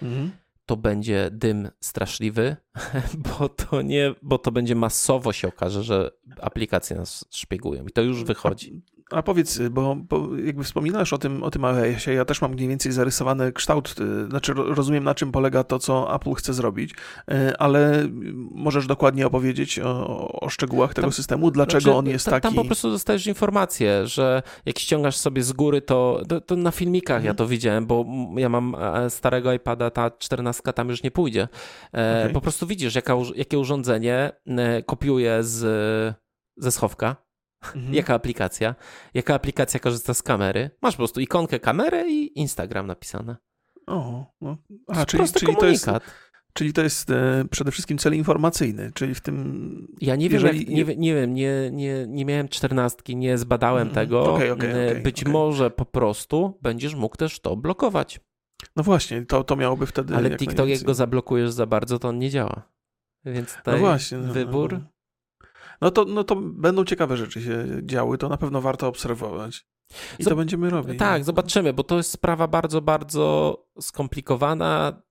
[0.01, 0.32] mhm.
[0.65, 2.55] to będzie dym straszliwy,
[3.39, 6.11] bo to nie, bo to będzie masowo się okaże, że
[6.41, 8.84] aplikacje nas szpiegują i to już wychodzi.
[9.12, 12.68] A powiedz, bo, bo jakby wspominasz o tym, o tym iOSie, ja też mam mniej
[12.68, 17.57] więcej zarysowany kształt, y, znaczy rozumiem na czym polega to, co Apple chce zrobić, y,
[17.57, 18.07] ale
[18.51, 22.55] możesz dokładnie opowiedzieć o, o szczegółach tego tam, systemu, dlaczego znaczy, on jest tam, taki...
[22.55, 26.72] Tam po prostu dostajesz informację, że jak ściągasz sobie z góry, to, to, to na
[26.72, 27.28] filmikach mhm.
[27.28, 28.05] ja to widziałem, bo
[28.36, 31.47] ja mam e, starego iPada, ta 14 tam już nie pójdzie.
[31.93, 32.34] E, okay.
[32.34, 36.16] Po prostu widzisz, jaka, jakie urządzenie e, kopiuje z,
[36.57, 37.30] ze schowka,
[37.76, 37.93] Mhm.
[37.93, 38.76] Jaka aplikacja?
[39.14, 40.70] Jaka aplikacja korzysta z kamery?
[40.82, 43.36] Masz po prostu ikonkę kamery i Instagram napisane.
[43.88, 44.57] O, no.
[44.88, 45.88] A, czyli, czyli to jest,
[46.53, 49.88] czyli to jest e, przede wszystkim cel informacyjny, czyli w tym...
[50.01, 50.76] Ja nie wiem, jeżeli...
[50.76, 54.34] nie, nie wiem, nie, nie, nie miałem czternastki, nie zbadałem mm, tego.
[54.34, 58.20] Okay, okay, okay, Być może po prostu będziesz mógł też to blokować.
[58.76, 60.16] No właśnie, to, to miałoby wtedy...
[60.16, 62.72] Ale TikTok, jak go zablokujesz za bardzo, to on nie działa.
[63.26, 64.74] Więc no tutaj no właśnie, no, wybór...
[64.74, 64.80] No
[65.82, 69.65] no to, no to będą ciekawe rzeczy się działy, to na pewno warto obserwować.
[70.19, 70.99] I to będziemy robić.
[70.99, 75.01] Tak, zobaczymy, bo to jest sprawa bardzo, bardzo skomplikowana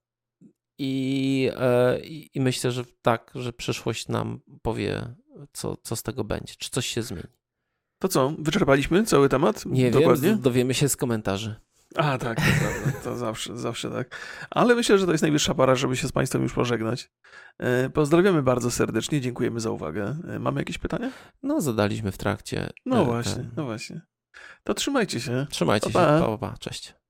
[0.77, 5.15] i, e, i, i myślę, że tak, że przyszłość nam powie,
[5.53, 7.27] co, co z tego będzie, czy coś się zmieni.
[7.99, 9.65] To co, wyczerpaliśmy cały temat?
[9.65, 10.29] Nie Dokładnie?
[10.29, 11.55] wiem, dowiemy się z komentarzy.
[11.95, 12.99] A, tak, to prawda.
[13.03, 14.17] To zawsze, zawsze tak.
[14.49, 17.11] Ale myślę, że to jest najwyższa para, żeby się z Państwem już pożegnać.
[17.59, 20.15] E, pozdrawiamy bardzo serdecznie, dziękujemy za uwagę.
[20.27, 21.11] E, mamy jakieś pytania?
[21.43, 22.69] No, zadaliśmy w trakcie.
[22.85, 24.01] No e, właśnie, no właśnie.
[24.63, 25.47] To trzymajcie się.
[25.49, 26.19] Trzymajcie pa, pa.
[26.19, 27.00] się, pa, pa, cześć.